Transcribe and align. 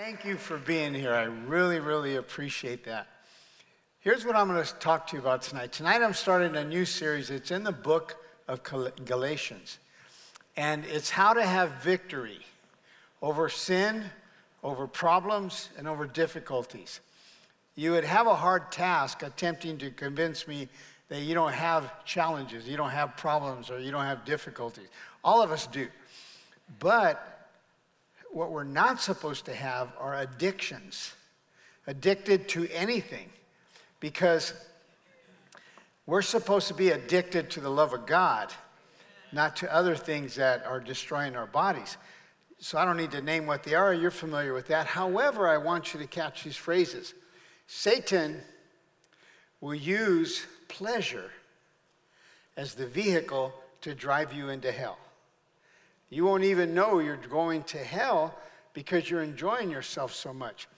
Thank 0.00 0.24
you 0.24 0.36
for 0.36 0.58
being 0.58 0.94
here. 0.94 1.12
I 1.12 1.24
really, 1.24 1.80
really 1.80 2.14
appreciate 2.14 2.84
that. 2.84 3.08
Here's 3.98 4.24
what 4.24 4.36
I'm 4.36 4.46
going 4.46 4.64
to 4.64 4.74
talk 4.74 5.08
to 5.08 5.16
you 5.16 5.20
about 5.20 5.42
tonight. 5.42 5.72
Tonight, 5.72 6.02
I'm 6.02 6.14
starting 6.14 6.54
a 6.54 6.64
new 6.64 6.84
series. 6.84 7.30
It's 7.30 7.50
in 7.50 7.64
the 7.64 7.72
book 7.72 8.14
of 8.46 8.62
Galatians, 9.04 9.80
and 10.56 10.84
it's 10.84 11.10
how 11.10 11.32
to 11.32 11.44
have 11.44 11.82
victory 11.82 12.38
over 13.22 13.48
sin, 13.48 14.04
over 14.62 14.86
problems, 14.86 15.68
and 15.76 15.88
over 15.88 16.06
difficulties. 16.06 17.00
You 17.74 17.90
would 17.90 18.04
have 18.04 18.28
a 18.28 18.36
hard 18.36 18.70
task 18.70 19.24
attempting 19.24 19.78
to 19.78 19.90
convince 19.90 20.46
me 20.46 20.68
that 21.08 21.22
you 21.22 21.34
don't 21.34 21.54
have 21.54 22.04
challenges, 22.04 22.68
you 22.68 22.76
don't 22.76 22.90
have 22.90 23.16
problems, 23.16 23.68
or 23.68 23.80
you 23.80 23.90
don't 23.90 24.04
have 24.04 24.24
difficulties. 24.24 24.86
All 25.24 25.42
of 25.42 25.50
us 25.50 25.66
do. 25.66 25.88
But 26.78 27.37
what 28.32 28.50
we're 28.50 28.64
not 28.64 29.00
supposed 29.00 29.44
to 29.46 29.54
have 29.54 29.92
are 29.98 30.18
addictions, 30.18 31.12
addicted 31.86 32.48
to 32.50 32.68
anything, 32.68 33.30
because 34.00 34.52
we're 36.06 36.22
supposed 36.22 36.68
to 36.68 36.74
be 36.74 36.90
addicted 36.90 37.50
to 37.50 37.60
the 37.60 37.70
love 37.70 37.92
of 37.92 38.06
God, 38.06 38.52
not 39.32 39.56
to 39.56 39.74
other 39.74 39.94
things 39.94 40.34
that 40.36 40.64
are 40.64 40.80
destroying 40.80 41.36
our 41.36 41.46
bodies. 41.46 41.96
So 42.60 42.78
I 42.78 42.84
don't 42.84 42.96
need 42.96 43.12
to 43.12 43.22
name 43.22 43.46
what 43.46 43.62
they 43.62 43.74
are, 43.74 43.92
you're 43.92 44.10
familiar 44.10 44.52
with 44.52 44.68
that. 44.68 44.86
However, 44.86 45.46
I 45.46 45.58
want 45.58 45.94
you 45.94 46.00
to 46.00 46.06
catch 46.06 46.44
these 46.44 46.56
phrases. 46.56 47.14
Satan 47.66 48.40
will 49.60 49.74
use 49.74 50.46
pleasure 50.68 51.30
as 52.56 52.74
the 52.74 52.86
vehicle 52.86 53.52
to 53.82 53.94
drive 53.94 54.32
you 54.32 54.48
into 54.48 54.72
hell. 54.72 54.98
You 56.10 56.24
won't 56.24 56.44
even 56.44 56.74
know 56.74 57.00
you're 57.00 57.16
going 57.16 57.64
to 57.64 57.78
hell 57.78 58.34
because 58.72 59.10
you're 59.10 59.22
enjoying 59.22 59.70
yourself 59.70 60.14
so 60.14 60.32
much. 60.32 60.68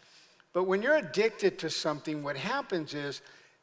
But 0.52 0.64
when 0.64 0.82
you're 0.82 0.96
addicted 0.96 1.58
to 1.60 1.70
something, 1.70 2.22
what 2.22 2.36
happens 2.36 2.94
is 2.94 3.22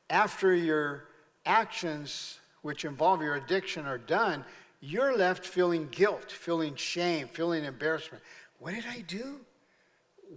after 0.10 0.56
your 0.56 1.06
actions, 1.46 2.40
which 2.62 2.86
involve 2.86 3.22
your 3.22 3.36
addiction, 3.36 3.86
are 3.86 3.98
done, 3.98 4.46
you're 4.80 5.18
left 5.18 5.46
feeling 5.46 5.88
guilt, 5.92 6.32
feeling 6.32 6.76
shame, 6.76 7.28
feeling 7.28 7.66
embarrassment. 7.66 8.24
What 8.60 8.74
did 8.74 8.86
I 8.90 9.02
do? 9.02 9.42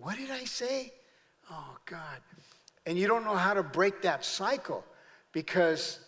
What 0.00 0.16
did 0.16 0.30
I 0.30 0.44
say? 0.44 0.92
Oh, 1.50 1.77
God. 1.86 2.20
And 2.86 2.98
you 2.98 3.06
don't 3.06 3.24
know 3.24 3.36
how 3.36 3.55
to 3.55 3.62
break 3.62 4.02
that 4.02 4.24
cycle 4.24 4.84
because 5.33 6.00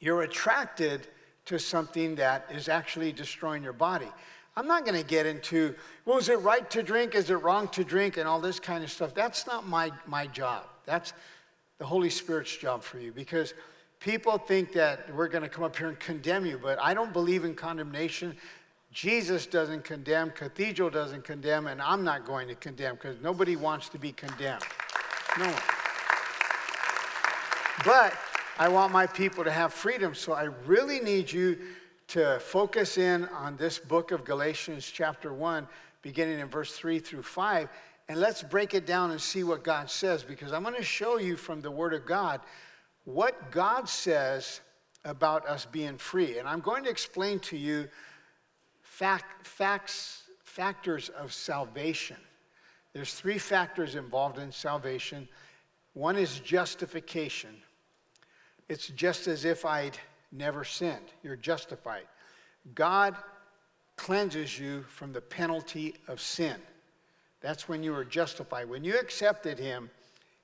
you're 0.00 0.22
attracted 0.22 1.08
to 1.46 1.58
something 1.58 2.14
that 2.16 2.46
is 2.54 2.68
actually 2.68 3.12
destroying 3.12 3.62
your 3.62 3.72
body. 3.72 4.08
I'm 4.58 4.66
not 4.66 4.84
going 4.84 5.00
to 5.00 5.06
get 5.06 5.24
into, 5.24 5.72
well, 6.04 6.18
is 6.18 6.28
it 6.28 6.40
right 6.40 6.68
to 6.72 6.82
drink? 6.82 7.14
Is 7.14 7.30
it 7.30 7.36
wrong 7.36 7.68
to 7.68 7.84
drink? 7.84 8.16
And 8.16 8.26
all 8.26 8.40
this 8.40 8.58
kind 8.58 8.82
of 8.82 8.90
stuff. 8.90 9.14
That's 9.14 9.46
not 9.46 9.68
my, 9.68 9.92
my 10.04 10.26
job. 10.26 10.64
That's 10.84 11.12
the 11.78 11.86
Holy 11.86 12.10
Spirit's 12.10 12.56
job 12.56 12.82
for 12.82 12.98
you 12.98 13.12
because 13.12 13.54
people 14.00 14.36
think 14.36 14.72
that 14.72 15.14
we're 15.14 15.28
going 15.28 15.44
to 15.44 15.48
come 15.48 15.62
up 15.62 15.76
here 15.76 15.86
and 15.86 16.00
condemn 16.00 16.44
you, 16.44 16.58
but 16.60 16.76
I 16.82 16.92
don't 16.92 17.12
believe 17.12 17.44
in 17.44 17.54
condemnation. 17.54 18.34
Jesus 18.90 19.46
doesn't 19.46 19.84
condemn, 19.84 20.32
Cathedral 20.32 20.90
doesn't 20.90 21.22
condemn, 21.22 21.68
and 21.68 21.80
I'm 21.80 22.02
not 22.02 22.24
going 22.24 22.48
to 22.48 22.56
condemn 22.56 22.96
because 22.96 23.20
nobody 23.22 23.54
wants 23.54 23.88
to 23.90 23.98
be 23.98 24.10
condemned. 24.10 24.64
No 25.38 25.44
one. 25.44 25.54
But 27.84 28.12
I 28.58 28.68
want 28.68 28.92
my 28.92 29.06
people 29.06 29.44
to 29.44 29.52
have 29.52 29.72
freedom, 29.72 30.16
so 30.16 30.32
I 30.32 30.48
really 30.66 30.98
need 30.98 31.30
you 31.30 31.58
to 32.08 32.38
focus 32.40 32.96
in 32.96 33.26
on 33.26 33.56
this 33.56 33.78
book 33.78 34.12
of 34.12 34.24
Galatians, 34.24 34.90
chapter 34.92 35.32
1, 35.32 35.68
beginning 36.00 36.40
in 36.40 36.48
verse 36.48 36.72
3 36.72 36.98
through 36.98 37.22
5. 37.22 37.68
And 38.08 38.18
let's 38.18 38.42
break 38.42 38.72
it 38.72 38.86
down 38.86 39.10
and 39.10 39.20
see 39.20 39.44
what 39.44 39.62
God 39.62 39.90
says, 39.90 40.22
because 40.22 40.52
I'm 40.52 40.62
going 40.62 40.74
to 40.74 40.82
show 40.82 41.18
you 41.18 41.36
from 41.36 41.60
the 41.60 41.70
Word 41.70 41.92
of 41.92 42.06
God 42.06 42.40
what 43.04 43.50
God 43.50 43.88
says 43.88 44.62
about 45.04 45.46
us 45.46 45.66
being 45.66 45.98
free. 45.98 46.38
And 46.38 46.48
I'm 46.48 46.60
going 46.60 46.84
to 46.84 46.90
explain 46.90 47.40
to 47.40 47.56
you 47.56 47.88
fact, 48.80 49.46
facts, 49.46 50.22
factors 50.42 51.10
of 51.10 51.32
salvation. 51.32 52.16
There's 52.94 53.12
three 53.12 53.38
factors 53.38 53.94
involved 53.94 54.38
in 54.38 54.50
salvation. 54.50 55.28
One 55.92 56.16
is 56.16 56.40
justification. 56.40 57.54
It's 58.68 58.88
just 58.88 59.26
as 59.26 59.44
if 59.44 59.64
I'd 59.64 59.98
never 60.32 60.64
sinned. 60.64 61.12
You're 61.22 61.36
justified. 61.36 62.04
God 62.74 63.16
cleanses 63.96 64.58
you 64.58 64.82
from 64.88 65.12
the 65.12 65.20
penalty 65.20 65.94
of 66.06 66.20
sin. 66.20 66.56
That's 67.40 67.68
when 67.68 67.82
you 67.82 67.94
are 67.94 68.04
justified. 68.04 68.68
When 68.68 68.84
you 68.84 68.98
accepted 68.98 69.58
Him, 69.58 69.90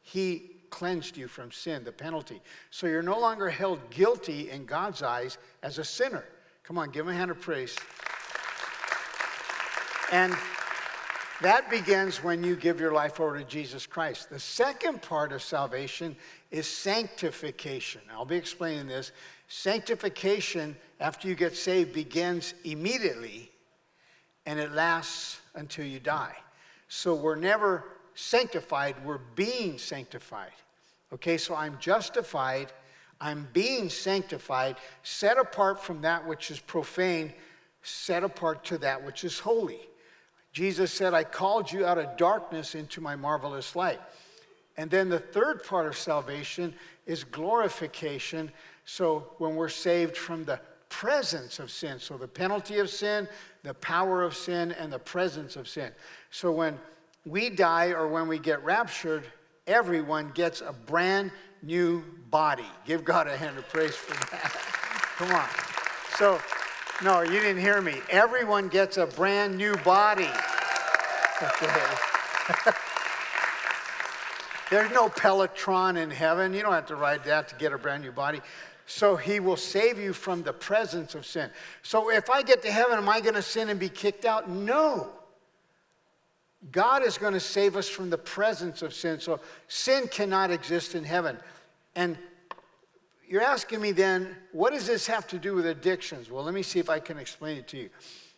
He 0.03 0.51
cleansed 0.71 1.17
you 1.17 1.29
from 1.29 1.53
sin, 1.53 1.85
the 1.85 1.93
penalty. 1.93 2.41
So 2.71 2.87
you're 2.87 3.03
no 3.03 3.19
longer 3.19 3.49
held 3.49 3.91
guilty 3.91 4.51
in 4.51 4.65
God's 4.65 5.03
eyes 5.03 5.39
as 5.63 5.79
a 5.79 5.85
sinner. 5.85 6.25
Come 6.65 6.79
on, 6.79 6.91
give 6.91 7.07
him 7.07 7.15
a 7.15 7.17
hand 7.17 7.31
of 7.31 7.41
praise. 7.41 7.77
And 10.11 10.35
that 11.43 11.71
begins 11.71 12.25
when 12.25 12.43
you 12.43 12.57
give 12.57 12.81
your 12.81 12.93
life 12.93 13.21
over 13.21 13.39
to 13.39 13.45
Jesus 13.45 13.87
Christ. 13.87 14.31
The 14.31 14.41
second 14.41 15.03
part 15.03 15.33
of 15.33 15.43
salvation 15.43 16.17
is 16.51 16.67
sanctification. 16.67 18.01
I'll 18.11 18.25
be 18.25 18.37
explaining 18.37 18.87
this. 18.87 19.13
Sanctification, 19.49 20.77
after 21.01 21.29
you 21.29 21.35
get 21.35 21.57
saved, 21.57 21.93
begins 21.93 22.55
immediately 22.65 23.51
and 24.47 24.59
it 24.59 24.73
lasts 24.73 25.41
until 25.55 25.87
you 25.87 26.01
die. 26.01 26.37
So 26.89 27.15
we're 27.15 27.37
never 27.37 27.85
sanctified, 28.15 28.97
we're 29.05 29.19
being 29.35 29.79
sanctified. 29.79 30.53
Okay, 31.13 31.37
so 31.37 31.55
I'm 31.55 31.79
justified, 31.79 32.73
I'm 33.21 33.49
being 33.53 33.89
sanctified, 33.89 34.77
set 35.03 35.39
apart 35.39 35.83
from 35.83 36.03
that 36.03 36.27
which 36.27 36.51
is 36.51 36.61
profane, 36.61 37.33
set 37.83 38.25
apart 38.25 38.65
to 38.65 38.79
that 38.79 39.05
which 39.05 39.25
is 39.25 39.39
holy. 39.39 39.81
Jesus 40.53 40.93
said, 40.93 41.15
I 41.15 41.25
called 41.25 41.71
you 41.71 41.85
out 41.85 41.99
of 41.99 42.17
darkness 42.17 42.75
into 42.75 43.01
my 43.01 43.17
marvelous 43.17 43.75
light. 43.75 44.01
And 44.77 44.91
then 44.91 45.09
the 45.09 45.19
third 45.19 45.65
part 45.65 45.87
of 45.87 45.97
salvation 45.97 46.75
is 47.07 47.25
glorification. 47.25 48.51
So 48.85 49.31
when 49.39 49.57
we're 49.57 49.69
saved 49.69 50.17
from 50.17 50.45
the 50.45 50.61
presence 50.89 51.59
of 51.59 51.71
sin, 51.71 51.99
so 51.99 52.17
the 52.17 52.29
penalty 52.29 52.79
of 52.79 52.89
sin, 52.91 53.29
the 53.63 53.75
power 53.75 54.23
of 54.23 54.35
sin, 54.37 54.73
and 54.73 54.93
the 54.93 54.99
presence 54.99 55.57
of 55.57 55.67
sin. 55.69 55.91
So 56.31 56.53
when 56.53 56.79
we 57.25 57.51
die 57.51 57.89
or 57.89 58.07
when 58.07 58.29
we 58.29 58.39
get 58.39 58.63
raptured, 58.65 59.25
everyone 59.67 60.31
gets 60.35 60.61
a 60.61 60.73
brand 60.73 61.33
new 61.63 62.05
body. 62.31 62.67
Give 62.85 63.05
God 63.05 63.27
a 63.27 63.37
hand 63.37 63.59
of 63.59 63.69
praise 63.69 63.95
for 63.97 64.15
that. 64.31 64.53
Come 65.17 65.33
on. 65.33 65.49
So, 66.19 66.41
no, 67.03 67.23
you 67.23 67.41
didn't 67.41 67.63
hear 67.63 67.81
me. 67.81 68.01
Everyone 68.11 68.69
gets 68.69 68.99
a 68.99 69.07
brand 69.07 69.57
new 69.57 69.77
body. 69.79 70.29
There's 74.71 74.91
no 74.93 75.09
Peloton 75.09 75.97
in 75.97 76.11
heaven. 76.11 76.53
You 76.53 76.63
don't 76.63 76.73
have 76.73 76.87
to 76.87 76.97
ride 76.97 77.25
that 77.25 77.49
to 77.49 77.55
get 77.57 77.73
a 77.73 77.79
brand 77.79 78.03
new 78.03 78.13
body. 78.13 78.41
So 78.87 79.17
he 79.17 79.41
will 79.41 79.57
save 79.57 79.99
you 79.99 80.13
from 80.13 80.43
the 80.43 80.53
presence 80.53 81.15
of 81.15 81.25
sin. 81.25 81.51
So 81.83 82.11
if 82.11 82.29
I 82.29 82.43
get 82.43 82.63
to 82.63 82.71
heaven, 82.71 82.99
am 82.99 83.09
I 83.09 83.21
going 83.21 83.35
to 83.35 83.43
sin 83.43 83.71
and 83.71 83.81
be 83.81 83.89
kicked 83.89 84.25
out? 84.25 84.49
No. 84.49 85.11
God 86.71 87.03
is 87.03 87.19
going 87.19 87.35
to 87.35 87.41
save 87.41 87.77
us 87.77 87.89
from 87.89 88.11
the 88.11 88.19
presence 88.19 88.83
of 88.83 88.95
sin. 88.95 89.21
So 89.21 89.41
sin 89.69 90.09
cannot 90.09 90.51
exist 90.51 90.95
in 90.95 91.05
heaven. 91.05 91.39
And 91.95 92.19
you're 93.27 93.43
asking 93.43 93.81
me 93.81 93.93
then, 93.93 94.37
what 94.53 94.73
does 94.73 94.87
this 94.87 95.07
have 95.07 95.27
to 95.29 95.39
do 95.39 95.55
with 95.55 95.67
addictions? 95.67 96.31
Well, 96.31 96.45
let 96.45 96.55
me 96.55 96.63
see 96.63 96.79
if 96.79 96.91
I 96.91 97.01
can 97.01 97.19
explain 97.19 97.59
it 97.59 97.69
to 97.69 97.79
you. 97.79 97.91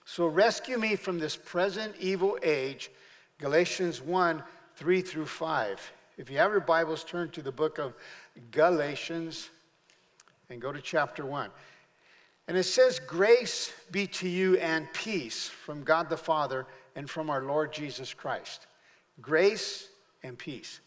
So 0.04 0.28
rescue 0.28 0.78
me 0.78 0.94
from 0.94 1.18
this 1.18 1.36
present 1.36 1.94
evil 1.98 2.38
age, 2.42 2.90
Galatians 3.38 4.00
1 4.00 4.42
3 4.76 5.00
through 5.00 5.26
5. 5.26 5.92
If 6.18 6.30
you 6.30 6.38
have 6.38 6.50
your 6.52 6.60
Bibles, 6.60 7.02
turn 7.02 7.30
to 7.30 7.42
the 7.42 7.50
book 7.50 7.78
of 7.78 7.94
Galatians 8.50 9.50
and 10.50 10.60
go 10.60 10.72
to 10.72 10.80
chapter 10.80 11.24
1. 11.24 11.50
And 12.48 12.56
it 12.56 12.64
says, 12.64 13.00
Grace 13.00 13.72
be 13.90 14.06
to 14.08 14.28
you 14.28 14.56
and 14.58 14.92
peace 14.92 15.48
from 15.48 15.82
God 15.82 16.08
the 16.08 16.16
Father 16.16 16.66
and 16.94 17.08
from 17.08 17.30
our 17.30 17.42
Lord 17.42 17.72
Jesus 17.72 18.14
Christ. 18.14 18.66
Grace 19.20 19.88
and 20.22 20.38
peace. 20.38 20.80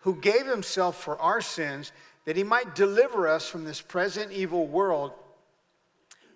Who 0.00 0.16
gave 0.16 0.46
himself 0.46 1.02
for 1.02 1.20
our 1.20 1.40
sins 1.40 1.92
that 2.24 2.36
he 2.36 2.44
might 2.44 2.74
deliver 2.74 3.28
us 3.28 3.48
from 3.48 3.64
this 3.64 3.80
present 3.80 4.32
evil 4.32 4.66
world 4.66 5.12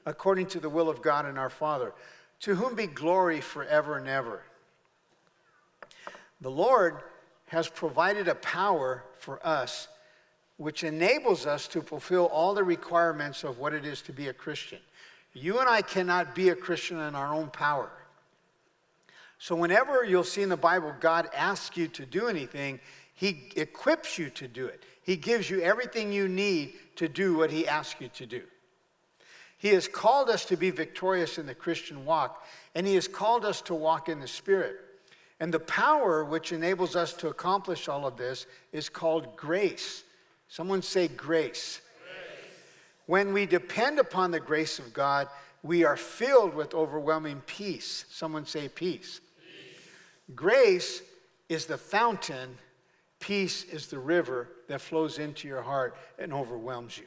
according 0.04 0.46
to 0.46 0.60
the 0.60 0.68
will 0.68 0.88
of 0.88 1.02
God 1.02 1.26
and 1.26 1.38
our 1.38 1.50
Father, 1.50 1.92
to 2.40 2.54
whom 2.54 2.76
be 2.76 2.86
glory 2.86 3.40
forever 3.40 3.96
and 3.98 4.06
ever. 4.06 4.42
The 6.40 6.50
Lord 6.50 7.02
has 7.46 7.68
provided 7.68 8.28
a 8.28 8.34
power 8.36 9.04
for 9.18 9.44
us 9.44 9.88
which 10.56 10.84
enables 10.84 11.46
us 11.46 11.68
to 11.68 11.82
fulfill 11.82 12.26
all 12.26 12.54
the 12.54 12.64
requirements 12.64 13.44
of 13.44 13.58
what 13.58 13.74
it 13.74 13.84
is 13.84 14.00
to 14.02 14.12
be 14.12 14.28
a 14.28 14.32
Christian. 14.32 14.78
You 15.32 15.58
and 15.58 15.68
I 15.68 15.82
cannot 15.82 16.34
be 16.34 16.48
a 16.48 16.54
Christian 16.54 16.98
in 16.98 17.14
our 17.14 17.34
own 17.34 17.50
power. 17.50 17.90
So, 19.38 19.54
whenever 19.54 20.02
you'll 20.02 20.24
see 20.24 20.42
in 20.42 20.48
the 20.48 20.56
Bible 20.56 20.94
God 20.98 21.28
asks 21.36 21.76
you 21.76 21.88
to 21.88 22.06
do 22.06 22.28
anything, 22.28 22.80
He 23.14 23.50
equips 23.54 24.18
you 24.18 24.30
to 24.30 24.48
do 24.48 24.66
it. 24.66 24.82
He 25.02 25.16
gives 25.16 25.50
you 25.50 25.60
everything 25.60 26.10
you 26.10 26.26
need 26.26 26.74
to 26.96 27.08
do 27.08 27.36
what 27.36 27.50
He 27.50 27.68
asks 27.68 28.00
you 28.00 28.08
to 28.08 28.26
do. 28.26 28.42
He 29.58 29.68
has 29.68 29.88
called 29.88 30.30
us 30.30 30.44
to 30.46 30.56
be 30.56 30.70
victorious 30.70 31.38
in 31.38 31.46
the 31.46 31.54
Christian 31.54 32.06
walk, 32.06 32.46
and 32.74 32.86
He 32.86 32.94
has 32.94 33.08
called 33.08 33.44
us 33.44 33.60
to 33.62 33.74
walk 33.74 34.08
in 34.08 34.20
the 34.20 34.28
Spirit. 34.28 34.76
And 35.38 35.52
the 35.52 35.60
power 35.60 36.24
which 36.24 36.52
enables 36.52 36.96
us 36.96 37.12
to 37.14 37.28
accomplish 37.28 37.88
all 37.88 38.06
of 38.06 38.16
this 38.16 38.46
is 38.72 38.88
called 38.88 39.36
grace. 39.36 40.02
Someone 40.48 40.82
say 40.82 41.08
grace. 41.08 41.80
grace. 41.98 42.52
When 43.06 43.32
we 43.32 43.46
depend 43.46 43.98
upon 43.98 44.30
the 44.30 44.40
grace 44.40 44.78
of 44.78 44.92
God, 44.92 45.28
we 45.62 45.84
are 45.84 45.96
filled 45.96 46.54
with 46.54 46.74
overwhelming 46.74 47.42
peace. 47.46 48.04
Someone 48.10 48.46
say 48.46 48.68
peace. 48.68 49.20
peace. 49.38 50.34
Grace 50.34 51.02
is 51.48 51.66
the 51.66 51.78
fountain, 51.78 52.56
peace 53.20 53.64
is 53.64 53.86
the 53.88 53.98
river 53.98 54.48
that 54.68 54.80
flows 54.80 55.18
into 55.18 55.48
your 55.48 55.62
heart 55.62 55.96
and 56.18 56.32
overwhelms 56.32 56.98
you. 56.98 57.06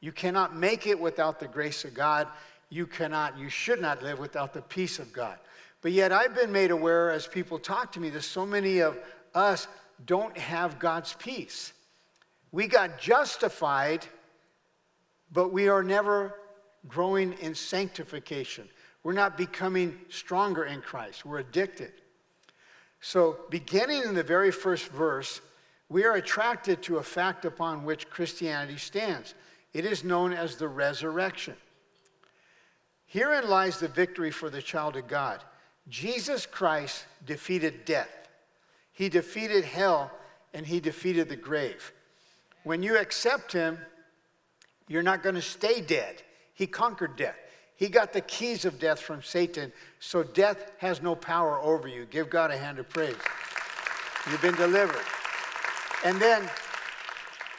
You 0.00 0.12
cannot 0.12 0.56
make 0.56 0.86
it 0.86 0.98
without 0.98 1.40
the 1.40 1.48
grace 1.48 1.84
of 1.84 1.94
God. 1.94 2.26
You 2.70 2.86
cannot, 2.86 3.38
you 3.38 3.48
should 3.48 3.80
not 3.80 4.02
live 4.02 4.18
without 4.18 4.52
the 4.52 4.62
peace 4.62 4.98
of 4.98 5.12
God. 5.12 5.38
But 5.82 5.92
yet, 5.92 6.12
I've 6.12 6.34
been 6.34 6.52
made 6.52 6.70
aware 6.70 7.10
as 7.10 7.26
people 7.26 7.58
talk 7.58 7.92
to 7.92 8.00
me 8.00 8.10
that 8.10 8.22
so 8.22 8.44
many 8.46 8.80
of 8.80 8.98
us 9.34 9.66
don't 10.06 10.36
have 10.36 10.78
God's 10.78 11.14
peace. 11.14 11.72
We 12.52 12.66
got 12.66 12.98
justified, 12.98 14.06
but 15.32 15.52
we 15.52 15.68
are 15.68 15.82
never 15.82 16.34
growing 16.88 17.34
in 17.34 17.54
sanctification. 17.54 18.68
We're 19.02 19.12
not 19.12 19.36
becoming 19.36 19.98
stronger 20.08 20.64
in 20.64 20.80
Christ. 20.82 21.24
We're 21.24 21.38
addicted. 21.38 21.92
So, 23.00 23.38
beginning 23.48 24.02
in 24.02 24.14
the 24.14 24.22
very 24.22 24.50
first 24.50 24.88
verse, 24.88 25.40
we 25.88 26.04
are 26.04 26.14
attracted 26.14 26.82
to 26.82 26.98
a 26.98 27.02
fact 27.02 27.44
upon 27.44 27.84
which 27.84 28.10
Christianity 28.10 28.76
stands. 28.76 29.34
It 29.72 29.84
is 29.84 30.04
known 30.04 30.32
as 30.32 30.56
the 30.56 30.68
resurrection. 30.68 31.56
Herein 33.06 33.48
lies 33.48 33.80
the 33.80 33.88
victory 33.88 34.30
for 34.30 34.50
the 34.50 34.62
child 34.62 34.96
of 34.96 35.08
God. 35.08 35.42
Jesus 35.88 36.46
Christ 36.46 37.06
defeated 37.26 37.84
death, 37.84 38.28
He 38.92 39.08
defeated 39.08 39.64
hell, 39.64 40.10
and 40.52 40.66
He 40.66 40.80
defeated 40.80 41.28
the 41.28 41.36
grave. 41.36 41.92
When 42.64 42.82
you 42.82 42.98
accept 42.98 43.52
Him, 43.52 43.78
you're 44.88 45.02
not 45.02 45.22
going 45.22 45.36
to 45.36 45.42
stay 45.42 45.80
dead. 45.80 46.22
He 46.52 46.66
conquered 46.66 47.16
death. 47.16 47.36
He 47.76 47.88
got 47.88 48.12
the 48.12 48.20
keys 48.20 48.66
of 48.66 48.78
death 48.78 49.00
from 49.00 49.22
Satan, 49.22 49.72
so 50.00 50.22
death 50.22 50.72
has 50.78 51.00
no 51.00 51.14
power 51.14 51.58
over 51.60 51.88
you. 51.88 52.04
Give 52.04 52.28
God 52.28 52.50
a 52.50 52.58
hand 52.58 52.78
of 52.78 52.88
praise. 52.90 53.16
You've 54.30 54.42
been 54.42 54.56
delivered. 54.56 55.00
And 56.04 56.20
then 56.20 56.42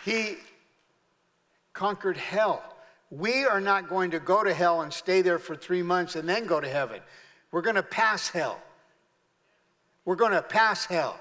He 0.06 0.36
conquered 1.74 2.18
hell. 2.18 2.64
We 3.10 3.46
are 3.46 3.60
not 3.60 3.90
going 3.90 4.12
to 4.12 4.20
go 4.20 4.44
to 4.44 4.54
hell 4.54 4.82
and 4.82 4.94
stay 4.94 5.22
there 5.22 5.40
for 5.40 5.56
three 5.56 5.82
months 5.82 6.16
and 6.16 6.30
then 6.30 6.46
go 6.46 6.62
to 6.62 6.70
heaven. 6.70 7.02
We're 7.52 7.62
going 7.62 7.76
to 7.76 7.84
pass 7.84 8.30
hell. 8.30 8.62
We're 10.06 10.16
going 10.16 10.32
to 10.32 10.42
pass 10.42 10.86
hell. 10.86 11.20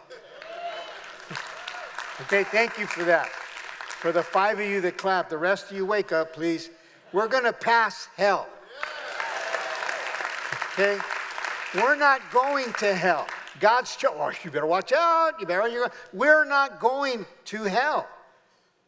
okay, 2.23 2.45
thank 2.45 2.79
you 2.79 2.87
for 2.87 3.05
that. 3.05 3.31
For 4.01 4.13
the 4.13 4.23
five 4.23 4.59
of 4.59 4.65
you 4.65 4.81
that 4.81 4.97
clap, 4.97 5.29
the 5.29 5.37
rest 5.37 5.71
of 5.71 5.77
you 5.77 5.85
wake 5.85 6.11
up, 6.11 6.33
please. 6.33 6.71
We're 7.13 7.29
going 7.29 7.45
to 7.45 7.53
pass 7.53 8.09
hell. 8.17 8.49
Okay? 10.73 10.97
We're 11.75 11.97
not 11.97 12.23
going 12.33 12.73
to 12.79 12.95
hell. 12.95 13.27
God's 13.61 13.95
cho- 13.97 14.15
oh, 14.17 14.33
you 14.43 14.51
better 14.51 14.65
watch 14.65 14.95
out. 14.95 15.33
You 15.39 15.45
better. 15.45 15.69
You're, 15.69 15.93
we're 16.15 16.47
not 16.47 16.81
going 16.81 17.27
to 17.45 17.65
hell. 17.65 18.09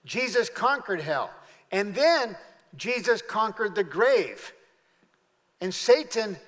Jesus 0.06 0.48
conquered 0.48 1.02
hell. 1.02 1.30
And 1.70 1.94
then 1.94 2.34
Jesus 2.76 3.20
conquered 3.20 3.74
the 3.74 3.84
grave. 3.84 4.54
And 5.60 5.74
Satan 5.74 6.38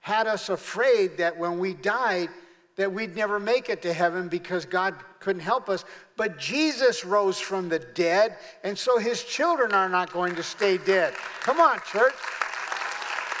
had 0.00 0.26
us 0.26 0.50
afraid 0.50 1.16
that 1.16 1.38
when 1.38 1.58
we 1.58 1.72
died, 1.72 2.28
that 2.76 2.92
we'd 2.92 3.14
never 3.14 3.38
make 3.38 3.68
it 3.68 3.82
to 3.82 3.92
heaven 3.92 4.28
because 4.28 4.64
God 4.64 4.94
couldn't 5.20 5.42
help 5.42 5.68
us. 5.68 5.84
But 6.16 6.38
Jesus 6.38 7.04
rose 7.04 7.38
from 7.38 7.68
the 7.68 7.78
dead, 7.78 8.36
and 8.62 8.76
so 8.76 8.98
his 8.98 9.22
children 9.22 9.72
are 9.72 9.88
not 9.88 10.12
going 10.12 10.34
to 10.36 10.42
stay 10.42 10.78
dead. 10.78 11.14
Come 11.40 11.60
on, 11.60 11.78
church. 11.90 12.14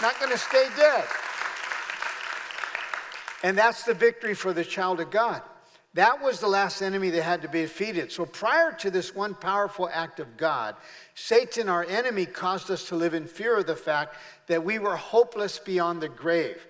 Not 0.00 0.18
going 0.18 0.32
to 0.32 0.38
stay 0.38 0.68
dead. 0.76 1.04
And 3.42 3.58
that's 3.58 3.84
the 3.84 3.94
victory 3.94 4.34
for 4.34 4.52
the 4.52 4.64
child 4.64 5.00
of 5.00 5.10
God. 5.10 5.42
That 5.94 6.20
was 6.20 6.40
the 6.40 6.48
last 6.48 6.82
enemy 6.82 7.10
that 7.10 7.22
had 7.22 7.42
to 7.42 7.48
be 7.48 7.62
defeated. 7.62 8.10
So 8.10 8.26
prior 8.26 8.72
to 8.72 8.90
this 8.90 9.14
one 9.14 9.34
powerful 9.34 9.88
act 9.92 10.18
of 10.18 10.36
God, 10.36 10.74
Satan, 11.14 11.68
our 11.68 11.84
enemy, 11.84 12.26
caused 12.26 12.68
us 12.70 12.88
to 12.88 12.96
live 12.96 13.14
in 13.14 13.26
fear 13.26 13.58
of 13.58 13.66
the 13.66 13.76
fact 13.76 14.16
that 14.48 14.64
we 14.64 14.80
were 14.80 14.96
hopeless 14.96 15.60
beyond 15.60 16.00
the 16.00 16.08
grave. 16.08 16.66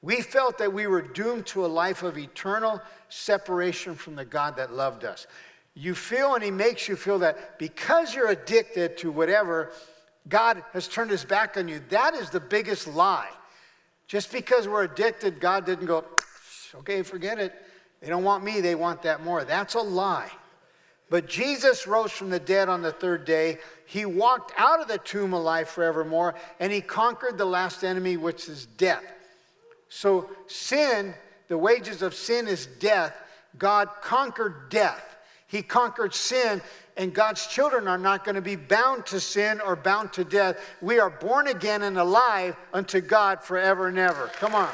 We 0.00 0.20
felt 0.22 0.58
that 0.58 0.72
we 0.72 0.86
were 0.86 1.02
doomed 1.02 1.46
to 1.46 1.64
a 1.64 1.68
life 1.68 2.02
of 2.02 2.18
eternal 2.18 2.80
separation 3.08 3.94
from 3.94 4.14
the 4.14 4.24
God 4.24 4.56
that 4.56 4.72
loved 4.72 5.04
us. 5.04 5.26
You 5.74 5.94
feel, 5.94 6.34
and 6.34 6.42
He 6.42 6.50
makes 6.50 6.88
you 6.88 6.96
feel 6.96 7.18
that 7.20 7.58
because 7.58 8.14
you're 8.14 8.30
addicted 8.30 8.96
to 8.98 9.10
whatever, 9.10 9.72
God 10.28 10.62
has 10.72 10.88
turned 10.88 11.10
His 11.10 11.24
back 11.24 11.56
on 11.56 11.68
you. 11.68 11.80
That 11.88 12.14
is 12.14 12.30
the 12.30 12.40
biggest 12.40 12.86
lie. 12.86 13.30
Just 14.06 14.32
because 14.32 14.68
we're 14.68 14.84
addicted, 14.84 15.40
God 15.40 15.66
didn't 15.66 15.86
go, 15.86 16.04
okay, 16.76 17.02
forget 17.02 17.38
it. 17.38 17.52
They 18.00 18.08
don't 18.08 18.24
want 18.24 18.44
me, 18.44 18.60
they 18.60 18.74
want 18.74 19.02
that 19.02 19.24
more. 19.24 19.44
That's 19.44 19.74
a 19.74 19.80
lie. 19.80 20.30
But 21.10 21.26
Jesus 21.26 21.86
rose 21.86 22.12
from 22.12 22.30
the 22.30 22.38
dead 22.38 22.68
on 22.68 22.82
the 22.82 22.92
third 22.92 23.24
day. 23.24 23.58
He 23.86 24.04
walked 24.04 24.52
out 24.56 24.80
of 24.80 24.88
the 24.88 24.98
tomb 24.98 25.32
alive 25.32 25.68
forevermore, 25.68 26.34
and 26.60 26.70
he 26.70 26.80
conquered 26.80 27.38
the 27.38 27.46
last 27.46 27.82
enemy, 27.82 28.16
which 28.16 28.48
is 28.48 28.66
death. 28.66 29.04
So, 29.88 30.30
sin, 30.46 31.14
the 31.48 31.58
wages 31.58 32.02
of 32.02 32.14
sin 32.14 32.46
is 32.46 32.66
death. 32.66 33.14
God 33.56 33.88
conquered 34.02 34.68
death. 34.70 35.16
He 35.46 35.62
conquered 35.62 36.14
sin, 36.14 36.60
and 36.96 37.14
God's 37.14 37.46
children 37.46 37.88
are 37.88 37.96
not 37.96 38.22
going 38.22 38.34
to 38.34 38.42
be 38.42 38.56
bound 38.56 39.06
to 39.06 39.18
sin 39.18 39.62
or 39.62 39.76
bound 39.76 40.12
to 40.12 40.24
death. 40.24 40.58
We 40.82 40.98
are 40.98 41.08
born 41.08 41.48
again 41.48 41.82
and 41.82 41.96
alive 41.96 42.54
unto 42.74 43.00
God 43.00 43.42
forever 43.42 43.88
and 43.88 43.98
ever. 43.98 44.26
Come 44.34 44.54
on. 44.54 44.70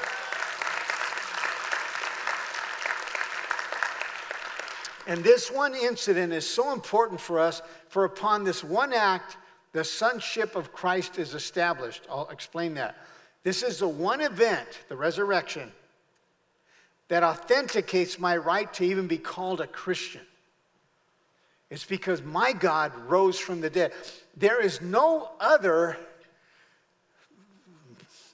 And 5.06 5.22
this 5.22 5.50
one 5.50 5.74
incident 5.74 6.32
is 6.32 6.48
so 6.48 6.72
important 6.72 7.20
for 7.20 7.39
us, 7.39 7.62
for 7.89 8.05
upon 8.05 8.43
this 8.43 8.65
one 8.65 8.93
act, 8.93 9.36
the 9.72 9.84
sonship 9.84 10.56
of 10.56 10.72
Christ 10.72 11.19
is 11.19 11.34
established. 11.34 12.06
I'll 12.10 12.29
explain 12.31 12.74
that. 12.74 12.96
This 13.44 13.63
is 13.63 13.79
the 13.79 13.89
one 13.89 14.20
event, 14.20 14.67
the 14.89 14.96
resurrection, 14.96 15.70
that 17.08 17.22
authenticates 17.22 18.19
my 18.19 18.36
right 18.36 18.72
to 18.74 18.84
even 18.84 19.06
be 19.06 19.19
called 19.19 19.60
a 19.60 19.67
Christian. 19.67 20.22
It's 21.70 21.84
because 21.84 22.22
my 22.22 22.53
God 22.53 22.93
rose 23.06 23.39
from 23.39 23.60
the 23.60 23.69
dead. 23.69 23.93
There 24.36 24.60
is 24.60 24.81
no 24.81 25.31
other, 25.41 25.96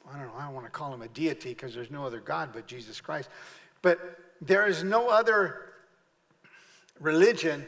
I 0.09 0.19
don't 0.19 0.29
know, 0.29 0.35
I 0.39 0.45
don't 0.45 0.55
want 0.55 0.67
to 0.67 0.71
call 0.73 0.95
him 0.95 1.03
a 1.03 1.09
deity 1.09 1.51
because 1.51 1.75
there's 1.75 1.91
no 1.91 2.07
other 2.07 2.21
God 2.21 2.51
but 2.53 2.67
Jesus 2.67 3.01
Christ, 3.01 3.29
but 3.83 3.99
there 4.41 4.67
is 4.67 4.85
no 4.85 5.09
other 5.09 5.73
religion 7.01 7.67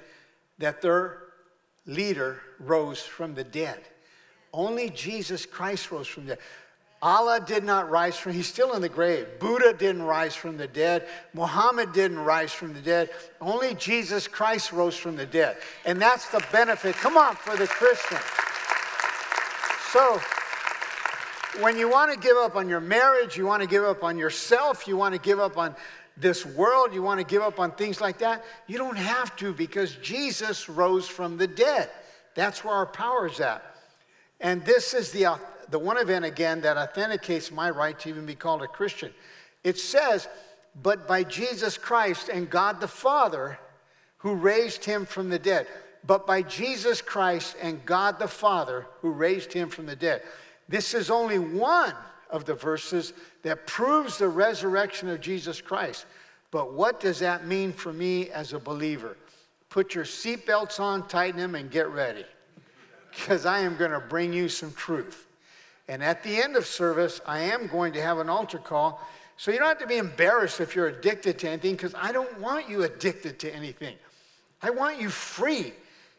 that 0.58 0.80
their 0.80 1.18
leader 1.86 2.40
rose 2.60 3.02
from 3.02 3.34
the 3.34 3.44
dead. 3.44 3.80
Only 4.52 4.90
Jesus 4.90 5.46
Christ 5.46 5.90
rose 5.90 6.06
from 6.06 6.26
the 6.26 6.36
dead. 6.36 6.44
Allah 7.02 7.40
did 7.44 7.64
not 7.64 7.90
rise 7.90 8.16
from, 8.16 8.32
he's 8.32 8.46
still 8.46 8.74
in 8.74 8.80
the 8.80 8.88
grave. 8.88 9.26
Buddha 9.40 9.72
didn't 9.76 10.02
rise 10.02 10.36
from 10.36 10.56
the 10.56 10.68
dead. 10.68 11.08
Muhammad 11.34 11.92
didn't 11.92 12.20
rise 12.20 12.52
from 12.52 12.72
the 12.72 12.80
dead. 12.80 13.10
Only 13.40 13.74
Jesus 13.74 14.28
Christ 14.28 14.72
rose 14.72 14.96
from 14.96 15.16
the 15.16 15.26
dead. 15.26 15.56
And 15.84 16.00
that's 16.00 16.28
the 16.28 16.44
benefit. 16.52 16.94
Come 16.94 17.16
on, 17.16 17.34
for 17.34 17.56
the 17.56 17.66
Christian. 17.66 18.18
So, 19.90 20.20
when 21.60 21.76
you 21.76 21.90
want 21.90 22.12
to 22.12 22.18
give 22.18 22.36
up 22.36 22.54
on 22.54 22.68
your 22.68 22.80
marriage, 22.80 23.36
you 23.36 23.46
want 23.46 23.62
to 23.62 23.68
give 23.68 23.82
up 23.82 24.04
on 24.04 24.16
yourself, 24.16 24.86
you 24.86 24.96
want 24.96 25.12
to 25.12 25.20
give 25.20 25.40
up 25.40 25.58
on 25.58 25.74
this 26.16 26.46
world, 26.46 26.94
you 26.94 27.02
want 27.02 27.18
to 27.18 27.26
give 27.26 27.42
up 27.42 27.58
on 27.58 27.72
things 27.72 28.00
like 28.00 28.18
that, 28.18 28.44
you 28.68 28.78
don't 28.78 28.96
have 28.96 29.34
to 29.36 29.52
because 29.52 29.96
Jesus 29.96 30.68
rose 30.68 31.08
from 31.08 31.36
the 31.36 31.48
dead. 31.48 31.90
That's 32.34 32.64
where 32.64 32.74
our 32.74 32.86
power 32.86 33.26
is 33.26 33.40
at. 33.40 33.62
And 34.40 34.64
this 34.64 34.94
is 34.94 35.10
the, 35.10 35.38
the 35.72 35.78
one 35.78 35.96
event 35.96 36.26
again 36.26 36.60
that 36.60 36.76
authenticates 36.76 37.50
my 37.50 37.70
right 37.70 37.98
to 37.98 38.08
even 38.10 38.26
be 38.26 38.34
called 38.34 38.62
a 38.62 38.68
Christian. 38.68 39.10
It 39.64 39.78
says, 39.78 40.28
But 40.82 41.08
by 41.08 41.24
Jesus 41.24 41.78
Christ 41.78 42.28
and 42.28 42.50
God 42.50 42.78
the 42.78 42.86
Father, 42.86 43.58
who 44.18 44.34
raised 44.34 44.84
him 44.84 45.06
from 45.06 45.30
the 45.30 45.38
dead. 45.38 45.66
But 46.06 46.26
by 46.26 46.42
Jesus 46.42 47.00
Christ 47.00 47.56
and 47.62 47.84
God 47.86 48.18
the 48.18 48.28
Father, 48.28 48.86
who 49.00 49.10
raised 49.10 49.52
him 49.52 49.70
from 49.70 49.86
the 49.86 49.96
dead. 49.96 50.22
This 50.68 50.92
is 50.92 51.10
only 51.10 51.38
one 51.38 51.94
of 52.28 52.44
the 52.44 52.54
verses 52.54 53.14
that 53.42 53.66
proves 53.66 54.18
the 54.18 54.28
resurrection 54.28 55.08
of 55.08 55.20
Jesus 55.22 55.60
Christ. 55.60 56.04
But 56.50 56.74
what 56.74 57.00
does 57.00 57.18
that 57.20 57.46
mean 57.46 57.72
for 57.72 57.94
me 57.94 58.28
as 58.28 58.52
a 58.52 58.58
believer? 58.58 59.16
Put 59.70 59.94
your 59.94 60.04
seatbelts 60.04 60.80
on, 60.80 61.08
tighten 61.08 61.40
them, 61.40 61.54
and 61.54 61.70
get 61.70 61.88
ready. 61.88 62.26
Because 63.10 63.46
I 63.46 63.60
am 63.60 63.76
going 63.76 63.90
to 63.90 64.00
bring 64.00 64.34
you 64.34 64.50
some 64.50 64.72
truth. 64.74 65.28
And 65.92 66.02
at 66.02 66.22
the 66.22 66.42
end 66.42 66.56
of 66.56 66.64
service, 66.64 67.20
I 67.26 67.40
am 67.40 67.66
going 67.66 67.92
to 67.92 68.00
have 68.00 68.18
an 68.18 68.30
altar 68.30 68.56
call. 68.56 69.06
So 69.36 69.50
you 69.50 69.58
don't 69.58 69.68
have 69.68 69.78
to 69.80 69.86
be 69.86 69.98
embarrassed 69.98 70.58
if 70.58 70.74
you're 70.74 70.86
addicted 70.86 71.38
to 71.40 71.50
anything, 71.50 71.72
because 71.72 71.94
I 71.94 72.12
don't 72.12 72.40
want 72.40 72.66
you 72.70 72.84
addicted 72.84 73.38
to 73.40 73.54
anything. 73.54 73.96
I 74.62 74.70
want 74.70 74.98
you 74.98 75.10
free. 75.10 75.74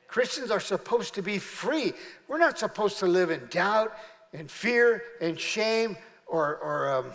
Christians 0.08 0.52
are 0.52 0.60
supposed 0.60 1.16
to 1.16 1.24
be 1.24 1.40
free. 1.40 1.94
We're 2.28 2.38
not 2.38 2.60
supposed 2.60 3.00
to 3.00 3.08
live 3.08 3.32
in 3.32 3.48
doubt 3.50 3.98
and 4.32 4.50
fear 4.50 5.02
and 5.20 5.40
shame 5.40 5.98
or, 6.28 6.58
or 6.58 6.94
um, 6.94 7.06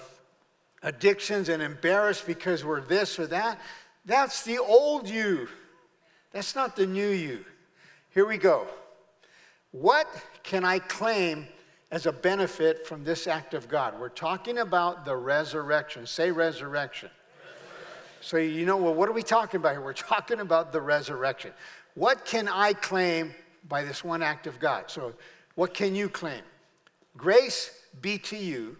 addictions 0.82 1.50
and 1.50 1.62
embarrassed 1.62 2.26
because 2.26 2.64
we're 2.64 2.80
this 2.80 3.20
or 3.20 3.28
that. 3.28 3.60
That's 4.04 4.42
the 4.42 4.58
old 4.58 5.08
you. 5.08 5.48
That's 6.32 6.56
not 6.56 6.74
the 6.74 6.88
new 6.88 7.10
you. 7.10 7.44
Here 8.10 8.26
we 8.26 8.36
go. 8.36 8.66
What 9.70 10.08
can 10.42 10.64
I 10.64 10.80
claim 10.80 11.46
as 11.90 12.06
a 12.06 12.12
benefit 12.12 12.86
from 12.86 13.04
this 13.04 13.26
act 13.26 13.54
of 13.54 13.68
God? 13.68 13.98
We're 13.98 14.08
talking 14.08 14.58
about 14.58 15.04
the 15.04 15.16
resurrection. 15.16 16.06
Say 16.06 16.30
resurrection. 16.30 17.10
resurrection. 17.10 18.20
So, 18.20 18.36
you 18.36 18.66
know, 18.66 18.76
well, 18.76 18.94
what 18.94 19.08
are 19.08 19.12
we 19.12 19.22
talking 19.22 19.58
about 19.58 19.72
here? 19.72 19.80
We're 19.80 19.92
talking 19.92 20.40
about 20.40 20.72
the 20.72 20.80
resurrection. 20.80 21.52
What 21.94 22.24
can 22.24 22.48
I 22.48 22.72
claim 22.72 23.34
by 23.68 23.84
this 23.84 24.04
one 24.04 24.22
act 24.22 24.46
of 24.46 24.60
God? 24.60 24.84
So, 24.90 25.14
what 25.54 25.74
can 25.74 25.94
you 25.94 26.08
claim? 26.08 26.42
Grace 27.16 27.70
be 28.00 28.18
to 28.18 28.36
you 28.36 28.76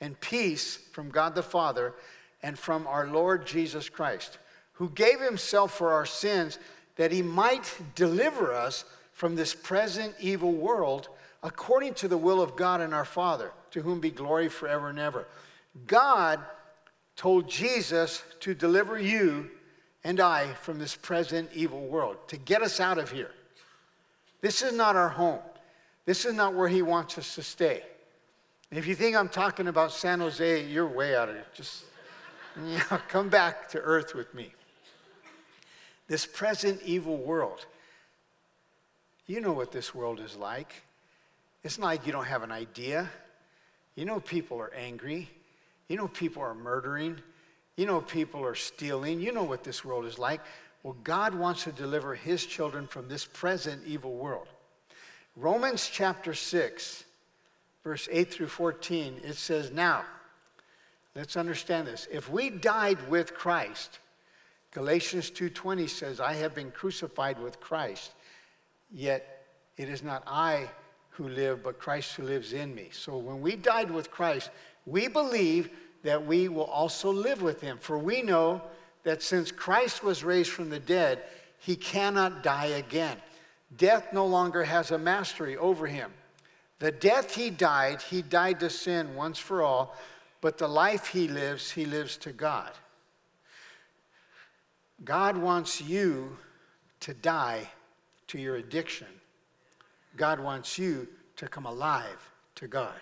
and 0.00 0.18
peace 0.20 0.78
from 0.92 1.10
God 1.10 1.34
the 1.34 1.42
Father 1.42 1.94
and 2.42 2.58
from 2.58 2.86
our 2.86 3.06
Lord 3.06 3.46
Jesus 3.46 3.88
Christ, 3.88 4.38
who 4.72 4.88
gave 4.90 5.20
himself 5.20 5.76
for 5.76 5.92
our 5.92 6.06
sins 6.06 6.58
that 6.96 7.12
he 7.12 7.22
might 7.22 7.74
deliver 7.94 8.52
us 8.52 8.84
from 9.12 9.36
this 9.36 9.54
present 9.54 10.14
evil 10.18 10.52
world 10.52 11.08
according 11.42 11.94
to 11.94 12.08
the 12.08 12.16
will 12.16 12.40
of 12.40 12.56
God 12.56 12.80
and 12.80 12.94
our 12.94 13.04
Father, 13.04 13.52
to 13.72 13.82
whom 13.82 14.00
be 14.00 14.10
glory 14.10 14.48
forever 14.48 14.88
and 14.88 14.98
ever. 14.98 15.26
God 15.86 16.40
told 17.16 17.48
Jesus 17.48 18.22
to 18.40 18.54
deliver 18.54 18.98
you 18.98 19.50
and 20.04 20.20
I 20.20 20.52
from 20.54 20.78
this 20.78 20.96
present 20.96 21.50
evil 21.54 21.80
world, 21.80 22.16
to 22.28 22.36
get 22.36 22.62
us 22.62 22.80
out 22.80 22.98
of 22.98 23.10
here. 23.10 23.30
This 24.40 24.62
is 24.62 24.72
not 24.72 24.96
our 24.96 25.08
home. 25.08 25.40
This 26.04 26.24
is 26.24 26.34
not 26.34 26.54
where 26.54 26.68
he 26.68 26.82
wants 26.82 27.16
us 27.18 27.34
to 27.36 27.42
stay. 27.42 27.82
If 28.70 28.86
you 28.86 28.94
think 28.94 29.14
I'm 29.14 29.28
talking 29.28 29.68
about 29.68 29.92
San 29.92 30.20
Jose, 30.20 30.64
you're 30.64 30.86
way 30.86 31.14
out 31.14 31.28
of 31.28 31.36
it. 31.36 31.46
Just 31.54 31.84
you 32.56 32.78
know, 32.90 32.98
come 33.08 33.28
back 33.28 33.68
to 33.70 33.80
earth 33.80 34.14
with 34.14 34.34
me. 34.34 34.52
This 36.08 36.26
present 36.26 36.80
evil 36.82 37.16
world. 37.16 37.66
You 39.26 39.40
know 39.40 39.52
what 39.52 39.72
this 39.72 39.94
world 39.94 40.20
is 40.20 40.36
like. 40.36 40.82
It's 41.64 41.78
not 41.78 41.86
like 41.86 42.06
you 42.06 42.12
don't 42.12 42.24
have 42.24 42.42
an 42.42 42.52
idea. 42.52 43.10
You 43.94 44.04
know 44.04 44.20
people 44.20 44.58
are 44.58 44.72
angry. 44.74 45.30
You 45.88 45.96
know 45.96 46.08
people 46.08 46.42
are 46.42 46.54
murdering. 46.54 47.18
You 47.76 47.86
know 47.86 48.00
people 48.00 48.44
are 48.44 48.54
stealing. 48.54 49.20
You 49.20 49.32
know 49.32 49.44
what 49.44 49.64
this 49.64 49.84
world 49.84 50.04
is 50.04 50.18
like. 50.18 50.40
Well, 50.82 50.96
God 51.04 51.34
wants 51.34 51.64
to 51.64 51.72
deliver 51.72 52.14
his 52.14 52.44
children 52.44 52.86
from 52.86 53.08
this 53.08 53.24
present 53.24 53.82
evil 53.86 54.14
world. 54.14 54.48
Romans 55.36 55.88
chapter 55.90 56.34
6 56.34 57.04
verse 57.82 58.08
8 58.10 58.32
through 58.32 58.48
14, 58.48 59.20
it 59.24 59.36
says, 59.36 59.70
Now, 59.70 60.04
let's 61.14 61.36
understand 61.36 61.86
this. 61.86 62.06
If 62.10 62.30
we 62.30 62.50
died 62.50 62.98
with 63.08 63.34
Christ, 63.34 63.98
Galatians 64.72 65.30
2:20 65.30 65.88
says, 65.88 66.20
I 66.20 66.34
have 66.34 66.54
been 66.54 66.70
crucified 66.70 67.38
with 67.40 67.60
Christ, 67.60 68.12
yet 68.90 69.46
it 69.76 69.88
is 69.88 70.02
not 70.02 70.22
I 70.26 70.70
who 71.12 71.28
live, 71.28 71.62
but 71.62 71.78
Christ 71.78 72.14
who 72.14 72.22
lives 72.22 72.52
in 72.52 72.74
me. 72.74 72.88
So 72.92 73.16
when 73.16 73.40
we 73.40 73.56
died 73.56 73.90
with 73.90 74.10
Christ, 74.10 74.50
we 74.86 75.08
believe 75.08 75.70
that 76.02 76.24
we 76.24 76.48
will 76.48 76.64
also 76.64 77.12
live 77.12 77.42
with 77.42 77.60
him. 77.60 77.78
For 77.78 77.98
we 77.98 78.22
know 78.22 78.62
that 79.04 79.22
since 79.22 79.52
Christ 79.52 80.02
was 80.02 80.24
raised 80.24 80.50
from 80.50 80.70
the 80.70 80.80
dead, 80.80 81.22
he 81.58 81.76
cannot 81.76 82.42
die 82.42 82.66
again. 82.66 83.16
Death 83.76 84.12
no 84.12 84.26
longer 84.26 84.64
has 84.64 84.90
a 84.90 84.98
mastery 84.98 85.56
over 85.56 85.86
him. 85.86 86.10
The 86.78 86.90
death 86.90 87.34
he 87.34 87.50
died, 87.50 88.02
he 88.02 88.22
died 88.22 88.58
to 88.60 88.70
sin 88.70 89.14
once 89.14 89.38
for 89.38 89.62
all, 89.62 89.96
but 90.40 90.58
the 90.58 90.66
life 90.66 91.06
he 91.06 91.28
lives, 91.28 91.70
he 91.70 91.84
lives 91.84 92.16
to 92.18 92.32
God. 92.32 92.72
God 95.04 95.36
wants 95.36 95.80
you 95.80 96.36
to 97.00 97.14
die 97.14 97.68
to 98.28 98.38
your 98.38 98.56
addiction. 98.56 99.06
God 100.16 100.40
wants 100.40 100.78
you 100.78 101.08
to 101.36 101.48
come 101.48 101.66
alive 101.66 102.30
to 102.56 102.68
God. 102.68 102.94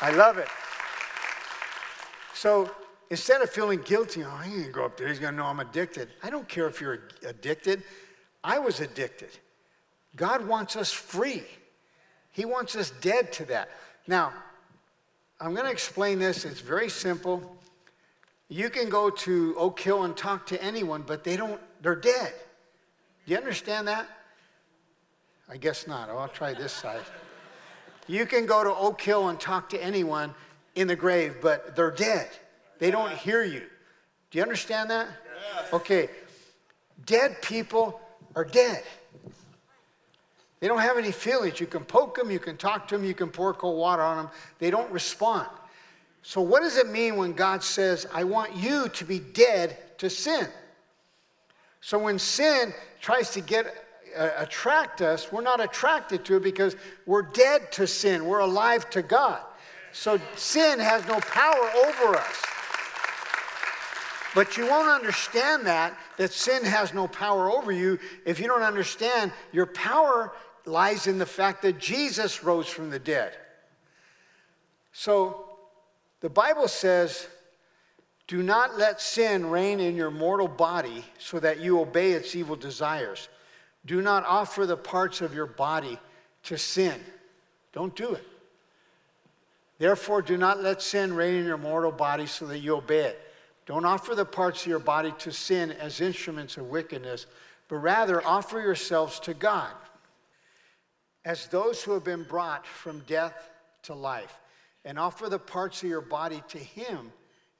I 0.00 0.10
love 0.10 0.38
it. 0.38 0.48
So 2.34 2.70
instead 3.10 3.40
of 3.40 3.50
feeling 3.50 3.80
guilty, 3.82 4.24
oh, 4.24 4.36
he 4.38 4.64
ain't 4.64 4.72
go 4.72 4.84
up 4.84 4.96
there, 4.96 5.08
he's 5.08 5.18
gonna 5.18 5.36
know 5.36 5.46
I'm 5.46 5.60
addicted. 5.60 6.08
I 6.22 6.30
don't 6.30 6.48
care 6.48 6.66
if 6.66 6.80
you're 6.80 7.04
addicted. 7.26 7.82
I 8.44 8.58
was 8.58 8.80
addicted. 8.80 9.30
God 10.16 10.46
wants 10.46 10.76
us 10.76 10.92
free. 10.92 11.44
He 12.32 12.44
wants 12.44 12.76
us 12.76 12.90
dead 13.00 13.32
to 13.34 13.44
that. 13.46 13.70
Now, 14.06 14.32
I'm 15.40 15.54
going 15.54 15.66
to 15.66 15.72
explain 15.72 16.18
this. 16.18 16.44
It's 16.44 16.60
very 16.60 16.88
simple. 16.88 17.56
You 18.48 18.70
can 18.70 18.88
go 18.88 19.10
to 19.10 19.54
Oak 19.58 19.80
Hill 19.80 20.04
and 20.04 20.16
talk 20.16 20.46
to 20.46 20.62
anyone, 20.62 21.02
but 21.06 21.24
they 21.24 21.36
don't, 21.36 21.60
they're 21.80 21.94
dead. 21.94 22.32
Do 23.24 23.32
you 23.32 23.38
understand 23.38 23.88
that? 23.88 24.08
I 25.48 25.56
guess 25.56 25.86
not. 25.86 26.08
Oh, 26.10 26.18
I'll 26.18 26.28
try 26.28 26.54
this 26.54 26.72
side. 26.72 27.02
You 28.08 28.26
can 28.26 28.46
go 28.46 28.64
to 28.64 28.74
Oak 28.74 29.00
Hill 29.00 29.28
and 29.28 29.38
talk 29.38 29.68
to 29.70 29.82
anyone 29.82 30.34
in 30.74 30.88
the 30.88 30.96
grave, 30.96 31.36
but 31.40 31.76
they're 31.76 31.90
dead. 31.90 32.28
They 32.78 32.90
don't 32.90 33.12
hear 33.12 33.44
you. 33.44 33.62
Do 34.30 34.38
you 34.38 34.42
understand 34.42 34.90
that? 34.90 35.08
Okay. 35.72 36.08
Dead 37.06 37.40
people 37.42 38.00
are 38.34 38.44
dead. 38.44 38.82
They 40.60 40.68
don't 40.68 40.80
have 40.80 40.96
any 40.96 41.12
feelings. 41.12 41.60
You 41.60 41.66
can 41.66 41.84
poke 41.84 42.16
them, 42.16 42.30
you 42.30 42.38
can 42.38 42.56
talk 42.56 42.86
to 42.88 42.96
them, 42.96 43.04
you 43.04 43.14
can 43.14 43.28
pour 43.28 43.52
cold 43.52 43.78
water 43.78 44.02
on 44.02 44.16
them. 44.16 44.28
They 44.58 44.70
don't 44.70 44.90
respond. 44.90 45.48
So, 46.22 46.40
what 46.40 46.62
does 46.62 46.76
it 46.76 46.88
mean 46.88 47.16
when 47.16 47.32
God 47.32 47.64
says, 47.64 48.06
I 48.14 48.22
want 48.22 48.56
you 48.56 48.88
to 48.88 49.04
be 49.04 49.18
dead 49.18 49.76
to 49.98 50.08
sin? 50.08 50.46
So, 51.82 51.98
when 51.98 52.18
sin 52.20 52.72
tries 53.00 53.30
to 53.32 53.40
get 53.40 53.66
uh, 54.16 54.30
attract 54.38 55.02
us, 55.02 55.32
we're 55.32 55.42
not 55.42 55.60
attracted 55.62 56.24
to 56.26 56.36
it 56.36 56.42
because 56.42 56.76
we're 57.06 57.22
dead 57.22 57.72
to 57.72 57.86
sin. 57.88 58.24
We're 58.24 58.38
alive 58.38 58.88
to 58.90 59.02
God. 59.02 59.40
So, 59.92 60.20
sin 60.36 60.78
has 60.78 61.04
no 61.08 61.18
power 61.20 61.70
over 61.84 62.16
us. 62.16 62.42
But 64.34 64.56
you 64.56 64.66
won't 64.66 64.88
understand 64.88 65.66
that, 65.66 65.98
that 66.18 66.32
sin 66.32 66.64
has 66.64 66.94
no 66.94 67.08
power 67.08 67.50
over 67.50 67.72
you, 67.72 67.98
if 68.24 68.38
you 68.38 68.46
don't 68.46 68.62
understand 68.62 69.32
your 69.50 69.66
power 69.66 70.32
lies 70.64 71.08
in 71.08 71.18
the 71.18 71.26
fact 71.26 71.62
that 71.62 71.78
Jesus 71.78 72.44
rose 72.44 72.68
from 72.68 72.90
the 72.90 73.00
dead. 73.00 73.36
So 74.92 75.46
the 76.20 76.30
Bible 76.30 76.68
says, 76.68 77.26
do 78.26 78.42
not 78.42 78.78
let 78.78 79.00
sin 79.00 79.50
reign 79.50 79.80
in 79.80 79.96
your 79.96 80.10
mortal 80.10 80.48
body 80.48 81.04
so 81.18 81.40
that 81.40 81.60
you 81.60 81.80
obey 81.80 82.12
its 82.12 82.34
evil 82.36 82.56
desires. 82.56 83.28
Do 83.84 84.00
not 84.00 84.24
offer 84.26 84.64
the 84.64 84.76
parts 84.76 85.20
of 85.20 85.34
your 85.34 85.46
body 85.46 85.98
to 86.44 86.56
sin. 86.56 87.00
Don't 87.72 87.94
do 87.94 88.14
it. 88.14 88.26
Therefore, 89.78 90.22
do 90.22 90.36
not 90.36 90.62
let 90.62 90.80
sin 90.80 91.12
reign 91.12 91.34
in 91.34 91.44
your 91.44 91.58
mortal 91.58 91.90
body 91.90 92.26
so 92.26 92.46
that 92.46 92.60
you 92.60 92.76
obey 92.76 93.06
it. 93.06 93.20
Don't 93.66 93.84
offer 93.84 94.14
the 94.14 94.24
parts 94.24 94.62
of 94.62 94.68
your 94.68 94.78
body 94.78 95.12
to 95.18 95.32
sin 95.32 95.72
as 95.72 96.00
instruments 96.00 96.56
of 96.56 96.68
wickedness, 96.68 97.26
but 97.68 97.76
rather 97.76 98.24
offer 98.26 98.60
yourselves 98.60 99.18
to 99.20 99.34
God 99.34 99.72
as 101.24 101.46
those 101.46 101.82
who 101.82 101.92
have 101.92 102.04
been 102.04 102.24
brought 102.24 102.66
from 102.66 103.00
death 103.06 103.50
to 103.84 103.94
life, 103.94 104.38
and 104.84 104.98
offer 104.98 105.28
the 105.28 105.38
parts 105.38 105.82
of 105.82 105.88
your 105.88 106.00
body 106.00 106.42
to 106.48 106.58
him 106.58 107.12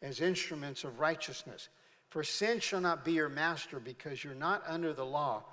as 0.02 0.20
instruments 0.20 0.84
of 0.84 1.00
righteousness. 1.00 1.68
For 2.10 2.22
sin 2.22 2.60
shall 2.60 2.80
not 2.80 3.04
be 3.04 3.12
your 3.12 3.28
master, 3.28 3.80
because 3.80 4.22
you're 4.22 4.34
not 4.34 4.62
under 4.66 4.92
the 4.92 5.04
law, 5.04 5.44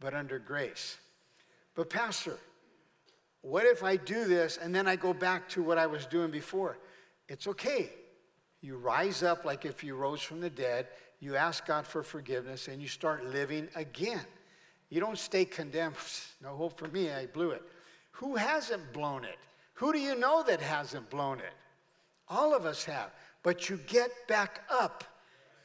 but 0.00 0.14
under 0.14 0.38
grace. 0.38 0.96
But, 1.74 1.90
Pastor, 1.90 2.38
what 3.42 3.66
if 3.66 3.84
I 3.84 3.96
do 3.96 4.24
this 4.24 4.58
and 4.60 4.74
then 4.74 4.88
I 4.88 4.96
go 4.96 5.12
back 5.12 5.48
to 5.50 5.62
what 5.62 5.78
I 5.78 5.86
was 5.86 6.06
doing 6.06 6.30
before? 6.30 6.78
It's 7.28 7.46
okay. 7.46 7.90
You 8.60 8.76
rise 8.78 9.22
up 9.22 9.44
like 9.44 9.64
if 9.64 9.84
you 9.84 9.94
rose 9.94 10.20
from 10.20 10.40
the 10.40 10.50
dead, 10.50 10.88
you 11.20 11.36
ask 11.36 11.66
God 11.66 11.86
for 11.86 12.02
forgiveness, 12.02 12.68
and 12.68 12.80
you 12.80 12.88
start 12.88 13.26
living 13.26 13.68
again. 13.74 14.24
You 14.88 15.00
don't 15.00 15.18
stay 15.18 15.44
condemned. 15.44 15.96
No 16.40 16.54
hope 16.54 16.78
for 16.78 16.86
me, 16.88 17.10
I 17.10 17.26
blew 17.26 17.50
it. 17.50 17.62
Who 18.12 18.36
hasn't 18.36 18.92
blown 18.92 19.24
it? 19.24 19.38
Who 19.74 19.92
do 19.92 19.98
you 19.98 20.14
know 20.14 20.44
that 20.44 20.60
hasn't 20.60 21.10
blown 21.10 21.40
it? 21.40 21.52
All 22.28 22.54
of 22.54 22.64
us 22.64 22.84
have. 22.84 23.10
But 23.42 23.68
you 23.68 23.78
get 23.86 24.10
back 24.26 24.62
up 24.70 25.04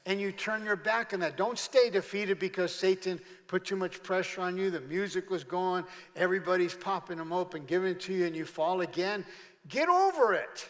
and 0.06 0.20
you 0.20 0.32
turn 0.32 0.66
your 0.66 0.76
back 0.76 1.14
on 1.14 1.20
that. 1.22 1.38
Don't 1.38 1.58
stay 1.58 1.90
defeated 1.90 2.40
because 2.40 2.74
Satan 2.74 3.20
put 3.48 3.66
too 3.66 3.76
much 3.76 4.04
pressure 4.04 4.42
on 4.42 4.58
you. 4.58 4.70
The 4.70 4.82
music 4.82 5.30
was 5.30 5.44
going, 5.44 5.86
everybody's 6.16 6.74
popping 6.74 7.18
them 7.18 7.32
open, 7.32 7.66
giving 7.66 7.92
it 7.92 8.00
to 8.02 8.14
you, 8.14 8.26
and 8.26 8.36
you 8.36 8.46
fall 8.46 8.82
again. 8.82 9.26
Get 9.70 9.88
over 9.90 10.34
it. 10.34 10.70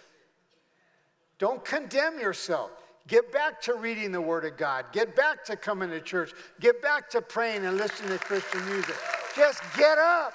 Don't 1.39 1.65
condemn 1.65 2.19
yourself. 2.19 2.71
Get 3.07 3.33
back 3.33 3.59
to 3.63 3.73
reading 3.73 4.11
the 4.11 4.21
Word 4.21 4.45
of 4.45 4.55
God. 4.55 4.85
Get 4.93 5.15
back 5.15 5.43
to 5.45 5.57
coming 5.57 5.89
to 5.89 5.99
church. 5.99 6.31
Get 6.61 6.81
back 6.81 7.09
to 7.09 7.21
praying 7.21 7.65
and 7.65 7.75
listening 7.75 8.17
to 8.17 8.17
Christian 8.17 8.65
music. 8.65 8.95
Just 9.35 9.61
get 9.75 9.97
up. 9.97 10.33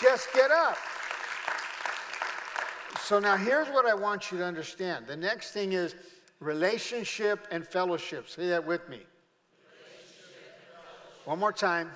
Just 0.00 0.32
get 0.32 0.52
up. 0.52 0.76
So 3.08 3.18
now 3.18 3.38
here's 3.38 3.68
what 3.68 3.86
I 3.86 3.94
want 3.94 4.30
you 4.30 4.36
to 4.36 4.44
understand. 4.44 5.06
The 5.06 5.16
next 5.16 5.52
thing 5.52 5.72
is 5.72 5.94
relationship 6.40 7.46
and 7.50 7.66
fellowship. 7.66 8.28
Say 8.28 8.48
that 8.48 8.66
with 8.66 8.86
me. 8.86 9.00
One 11.24 11.38
more 11.38 11.54
time. 11.54 11.90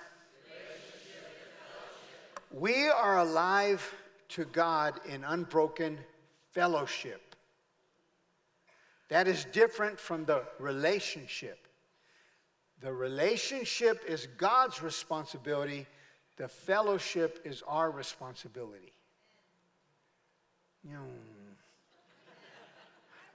We 2.50 2.88
are 2.88 3.18
alive 3.18 3.94
to 4.30 4.46
God 4.46 5.00
in 5.06 5.22
unbroken 5.22 5.98
fellowship. 6.52 7.36
That 9.10 9.28
is 9.28 9.44
different 9.52 10.00
from 10.00 10.24
the 10.24 10.44
relationship. 10.58 11.68
The 12.80 12.90
relationship 12.90 14.02
is 14.08 14.28
God's 14.38 14.82
responsibility, 14.82 15.86
the 16.38 16.48
fellowship 16.48 17.42
is 17.44 17.62
our 17.68 17.90
responsibility. 17.90 18.94
Hmm. 20.86 20.96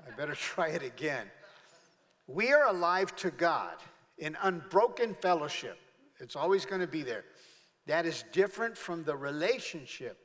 I 0.05 0.15
better 0.15 0.35
try 0.35 0.69
it 0.69 0.83
again. 0.83 1.27
We 2.27 2.51
are 2.51 2.67
alive 2.67 3.15
to 3.17 3.31
God 3.31 3.75
in 4.17 4.37
unbroken 4.41 5.15
fellowship. 5.15 5.77
It's 6.19 6.35
always 6.35 6.65
going 6.65 6.81
to 6.81 6.87
be 6.87 7.03
there. 7.03 7.23
That 7.85 8.05
is 8.05 8.25
different 8.31 8.77
from 8.77 9.03
the 9.03 9.15
relationship. 9.15 10.17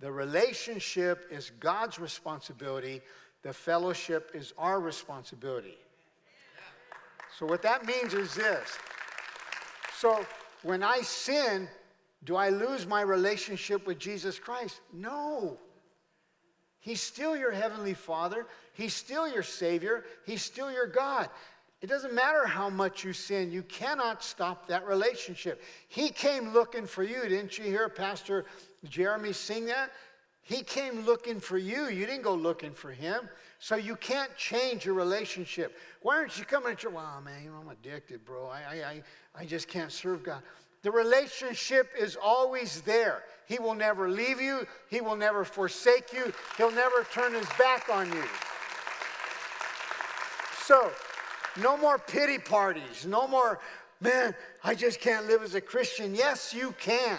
The 0.00 0.10
relationship 0.10 1.26
is 1.30 1.50
God's 1.60 1.98
responsibility, 1.98 3.00
the 3.42 3.52
fellowship 3.52 4.32
is 4.34 4.52
our 4.58 4.80
responsibility. 4.80 5.78
So, 7.38 7.46
what 7.46 7.62
that 7.62 7.86
means 7.86 8.12
is 8.12 8.34
this. 8.34 8.78
So, 9.94 10.24
when 10.62 10.82
I 10.82 11.00
sin, 11.02 11.68
do 12.24 12.34
I 12.36 12.48
lose 12.48 12.86
my 12.86 13.02
relationship 13.02 13.86
with 13.86 13.98
Jesus 13.98 14.38
Christ? 14.38 14.80
No. 14.92 15.58
He's 16.86 17.00
still 17.00 17.36
your 17.36 17.50
heavenly 17.50 17.94
Father. 17.94 18.46
He's 18.72 18.94
still 18.94 19.26
your 19.26 19.42
Savior. 19.42 20.04
He's 20.24 20.40
still 20.40 20.70
your 20.70 20.86
God. 20.86 21.28
It 21.80 21.88
doesn't 21.88 22.14
matter 22.14 22.46
how 22.46 22.70
much 22.70 23.02
you 23.02 23.12
sin, 23.12 23.50
you 23.50 23.64
cannot 23.64 24.22
stop 24.22 24.68
that 24.68 24.86
relationship. 24.86 25.60
He 25.88 26.10
came 26.10 26.52
looking 26.52 26.86
for 26.86 27.02
you. 27.02 27.22
Didn't 27.22 27.58
you 27.58 27.64
hear 27.64 27.88
Pastor 27.88 28.44
Jeremy 28.84 29.32
sing 29.32 29.66
that? 29.66 29.90
He 30.42 30.62
came 30.62 31.00
looking 31.00 31.40
for 31.40 31.58
you. 31.58 31.88
You 31.88 32.06
didn't 32.06 32.22
go 32.22 32.36
looking 32.36 32.72
for 32.72 32.92
him. 32.92 33.28
So 33.58 33.74
you 33.74 33.96
can't 33.96 34.34
change 34.36 34.84
your 34.84 34.94
relationship. 34.94 35.76
Why 36.02 36.18
aren't 36.18 36.38
you 36.38 36.44
coming 36.44 36.76
to 36.76 36.82
your, 36.84 36.92
Well, 36.92 37.20
man, 37.20 37.42
you 37.42 37.50
know, 37.50 37.56
I'm 37.62 37.68
addicted, 37.68 38.24
bro. 38.24 38.46
I, 38.46 38.60
I, 38.60 39.02
I 39.40 39.44
just 39.44 39.66
can't 39.66 39.90
serve 39.90 40.22
God. 40.22 40.40
The 40.82 40.92
relationship 40.92 41.90
is 41.98 42.14
always 42.14 42.82
there. 42.82 43.24
He 43.46 43.58
will 43.58 43.74
never 43.74 44.08
leave 44.08 44.40
you, 44.40 44.66
He 44.88 45.00
will 45.00 45.16
never 45.16 45.44
forsake 45.44 46.12
you, 46.12 46.32
He'll 46.56 46.70
never 46.70 47.04
turn 47.12 47.32
His 47.32 47.48
back 47.58 47.88
on 47.90 48.12
you. 48.12 48.24
So, 50.62 50.90
no 51.60 51.76
more 51.76 51.98
pity 51.98 52.38
parties, 52.38 53.06
no 53.06 53.26
more, 53.26 53.60
man, 54.00 54.34
I 54.64 54.74
just 54.74 55.00
can't 55.00 55.26
live 55.26 55.42
as 55.42 55.54
a 55.54 55.60
Christian. 55.60 56.14
Yes, 56.14 56.52
you 56.52 56.74
can. 56.78 57.18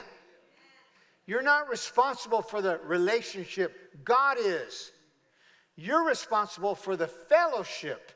You're 1.26 1.42
not 1.42 1.70
responsible 1.70 2.42
for 2.42 2.62
the 2.62 2.80
relationship, 2.86 4.04
God 4.04 4.38
is. 4.40 4.92
You're 5.76 6.06
responsible 6.06 6.76
for 6.76 6.96
the 6.96 7.08
fellowship 7.08 8.12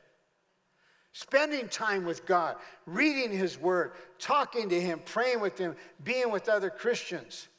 Spending 1.13 1.67
time 1.67 2.05
with 2.05 2.25
God, 2.25 2.55
reading 2.85 3.37
His 3.37 3.57
Word, 3.57 3.91
talking 4.17 4.69
to 4.69 4.79
Him, 4.79 5.01
praying 5.03 5.41
with 5.41 5.57
Him, 5.57 5.75
being 6.03 6.31
with 6.31 6.47
other 6.47 6.69
Christians. 6.69 7.49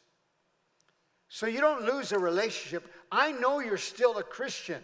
So 1.35 1.47
you 1.47 1.63
don't 1.63 1.87
lose 1.87 2.13
a 2.13 2.19
relationship. 2.19 2.93
I 3.11 3.33
know 3.33 3.61
you're 3.61 3.79
still 3.79 4.19
a 4.19 4.23
Christian. 4.23 4.83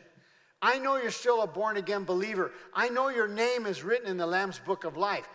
I 0.62 0.78
know 0.78 0.96
you're 0.96 1.10
still 1.10 1.42
a 1.42 1.46
born 1.46 1.76
again 1.76 2.04
believer. 2.04 2.52
I 2.72 2.88
know 2.88 3.10
your 3.10 3.28
name 3.28 3.66
is 3.66 3.84
written 3.84 4.08
in 4.08 4.16
the 4.16 4.26
Lamb's 4.26 4.58
book 4.58 4.84
of 4.84 4.96
life, 4.96 5.28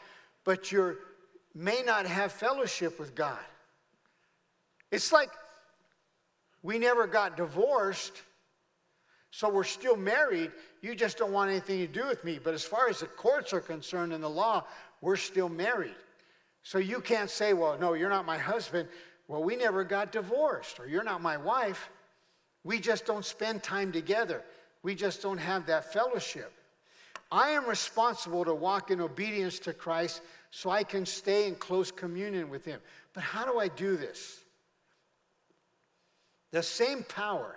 but 0.44 0.72
you 0.72 0.98
may 1.54 1.84
not 1.86 2.08
have 2.08 2.32
fellowship 2.32 3.00
with 3.00 3.14
God. 3.14 3.38
It's 4.90 5.12
like 5.12 5.30
we 6.64 6.80
never 6.80 7.06
got 7.06 7.38
divorced 7.38 8.24
so 9.30 9.50
we're 9.50 9.66
still 9.66 9.96
married. 9.96 10.52
You 10.82 10.96
just 10.96 11.20
don't 11.20 11.32
want 11.32 11.52
anything 11.52 11.78
to 11.78 11.88
do 11.88 12.08
with 12.08 12.24
me. 12.24 12.40
But 12.44 12.56
as 12.56 12.64
far 12.64 12.90
as 12.90 13.02
the 13.02 13.06
courts 13.06 13.54
are 13.54 13.62
concerned 13.62 14.14
and 14.14 14.24
the 14.24 14.30
law, 14.30 14.66
we're 15.00 15.16
still 15.16 15.48
married. 15.48 15.96
So 16.64 16.80
you 16.80 17.02
can't 17.02 17.30
say, 17.30 17.54
well, 17.54 17.78
no, 17.80 17.94
you're 17.94 18.10
not 18.10 18.26
my 18.26 18.40
husband. 18.40 18.90
Well, 19.28 19.44
we 19.44 19.56
never 19.56 19.84
got 19.84 20.12
divorced, 20.12 20.80
or 20.80 20.88
you're 20.88 21.04
not 21.04 21.22
my 21.22 21.38
wife. 21.38 21.90
We 22.64 22.80
just 22.80 23.06
don't 23.06 23.26
spend 23.26 23.64
time 23.64 23.92
together. 23.92 24.44
We 24.84 24.96
just 24.96 25.22
don't 25.22 25.38
have 25.38 25.66
that 25.68 25.94
fellowship. 25.94 26.52
I 27.32 27.50
am 27.50 27.66
responsible 27.66 28.46
to 28.46 28.54
walk 28.54 28.92
in 28.92 29.02
obedience 29.02 29.60
to 29.60 29.74
Christ 29.74 30.22
so 30.52 30.70
I 30.70 30.84
can 30.84 31.06
stay 31.06 31.48
in 31.48 31.56
close 31.56 31.92
communion 31.92 32.50
with 32.50 32.64
Him. 32.64 32.80
But 33.14 33.24
how 33.24 33.46
do 33.46 33.60
I 33.60 33.70
do 33.70 33.98
this? 33.98 34.40
The 36.52 36.62
same 36.62 37.04
power 37.04 37.56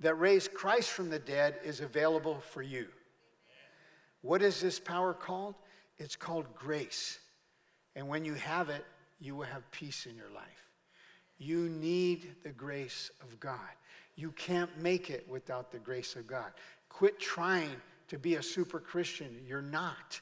that 0.00 0.14
raised 0.14 0.54
Christ 0.54 0.90
from 0.90 1.10
the 1.10 1.18
dead 1.18 1.56
is 1.64 1.80
available 1.80 2.40
for 2.50 2.62
you. 2.62 2.86
What 4.22 4.40
is 4.40 4.60
this 4.60 4.80
power 4.80 5.12
called? 5.12 5.54
It's 5.98 6.16
called 6.16 6.46
grace. 6.54 7.18
And 7.94 8.08
when 8.08 8.24
you 8.24 8.34
have 8.34 8.70
it, 8.70 8.84
you 9.20 9.36
will 9.36 9.44
have 9.44 9.70
peace 9.70 10.06
in 10.06 10.16
your 10.16 10.30
life. 10.30 10.63
You 11.38 11.68
need 11.68 12.34
the 12.42 12.50
grace 12.50 13.10
of 13.20 13.38
God. 13.40 13.58
You 14.16 14.30
can't 14.32 14.70
make 14.80 15.10
it 15.10 15.26
without 15.28 15.72
the 15.72 15.78
grace 15.78 16.14
of 16.16 16.26
God. 16.26 16.52
Quit 16.88 17.18
trying 17.18 17.74
to 18.08 18.18
be 18.18 18.36
a 18.36 18.42
super 18.42 18.78
Christian. 18.78 19.42
You're 19.46 19.62
not. 19.62 20.20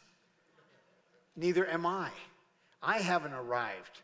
Neither 1.36 1.68
am 1.68 1.84
I. 1.86 2.08
I 2.82 2.98
haven't 2.98 3.34
arrived. 3.34 4.00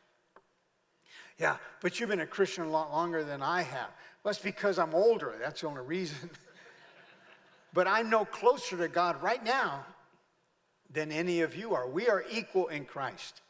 Yeah, 1.38 1.57
but 1.81 1.99
you've 1.99 2.09
been 2.09 2.21
a 2.21 2.27
Christian 2.27 2.64
a 2.64 2.71
lot 2.71 2.90
longer 2.92 3.25
than 3.25 3.42
I 3.42 3.62
have. 3.62 3.90
Well, 4.23 4.31
it's 4.31 4.40
because 4.40 4.79
I'm 4.79 4.94
older. 4.94 5.35
That's 5.40 5.61
the 5.61 5.68
only 5.68 5.83
reason. 5.83 6.31
but 7.73 7.87
I'm 7.87 8.11
no 8.11 8.25
closer 8.25 8.77
to 8.77 8.88
God 8.88 9.23
right 9.23 9.42
now 9.42 9.87
than 10.90 11.12
any 11.12 11.42
of 11.42 11.55
you 11.55 11.75
are. 11.75 11.88
We 11.88 12.09
are 12.09 12.25
equal 12.31 12.66
in 12.68 12.85
Christ. 12.85 13.40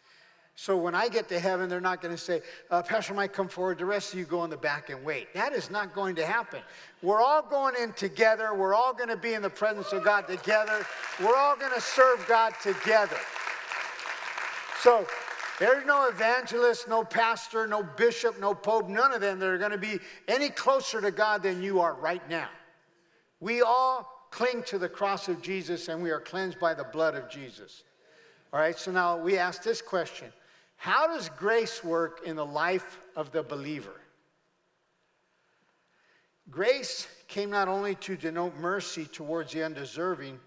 So 0.61 0.77
when 0.77 0.93
I 0.93 1.07
get 1.09 1.29
to 1.29 1.39
heaven, 1.39 1.69
they're 1.69 1.81
not 1.81 2.03
going 2.03 2.13
to 2.13 2.21
say, 2.21 2.43
uh, 2.69 2.83
Pastor 2.83 3.15
Mike, 3.15 3.33
come 3.33 3.47
forward. 3.47 3.79
The 3.79 3.85
rest 3.85 4.13
of 4.13 4.19
you 4.19 4.25
go 4.25 4.43
in 4.43 4.51
the 4.51 4.57
back 4.57 4.91
and 4.91 5.05
wait. 5.05 5.33
That 5.33 5.53
is 5.53 5.71
not 5.71 5.95
going 5.95 6.17
to 6.17 6.27
happen. 6.27 6.63
We're 7.01 7.23
all 7.23 7.43
going 7.43 7.77
in 7.81 7.93
together. 7.93 8.53
We're 8.53 8.75
all 8.75 8.93
going 8.93 9.09
to 9.09 9.17
be 9.17 9.35
in 9.35 9.41
the 9.41 9.51
presence 9.51 9.93
of 9.93 10.03
God 10.03 10.27
together. 10.27 10.85
We're 11.21 11.37
all 11.37 11.55
going 11.57 11.73
to 11.73 11.81
serve 11.81 12.27
God 12.27 12.55
together. 12.61 13.19
So 14.81 15.07
there's 15.61 15.87
no 15.87 16.09
evangelist, 16.09 16.89
no 16.89 17.05
pastor, 17.05 17.69
no 17.69 17.85
bishop, 17.85 18.41
no 18.41 18.53
pope, 18.53 18.89
none 18.89 19.13
of 19.13 19.21
them 19.21 19.39
that 19.39 19.47
are 19.47 19.59
going 19.59 19.71
to 19.71 19.79
be 19.79 20.01
any 20.27 20.49
closer 20.49 21.01
to 21.01 21.13
God 21.13 21.41
than 21.41 21.63
you 21.63 21.79
are 21.79 21.95
right 21.95 22.29
now. 22.29 22.49
We 23.39 23.63
all 23.63 24.27
cling 24.33 24.65
to 24.65 24.79
the 24.79 24.89
cross 24.89 25.29
of 25.29 25.41
Jesus 25.41 25.87
and 25.87 26.03
we 26.03 26.11
are 26.11 26.21
cleansed 26.21 26.59
by 26.59 26.75
the 26.75 26.83
blood 26.83 27.15
of 27.15 27.31
Jesus. 27.31 27.85
All 28.53 28.59
right, 28.59 28.77
so 28.77 28.91
now 28.91 29.17
we 29.17 29.39
ask 29.39 29.63
this 29.63 29.81
question 29.81 30.33
How 30.79 31.07
does 31.07 31.29
grace 31.29 31.85
work 31.85 32.23
in 32.25 32.37
the 32.37 32.47
life 32.47 32.99
of 33.15 33.31
the 33.31 33.43
believer? 33.43 34.01
Grace 36.51 37.07
came 37.27 37.51
not 37.51 37.69
only 37.69 37.95
to 37.97 38.17
denote 38.17 38.57
mercy 38.57 39.05
towards 39.05 39.53
the 39.53 39.63
undeserving, 39.63 40.41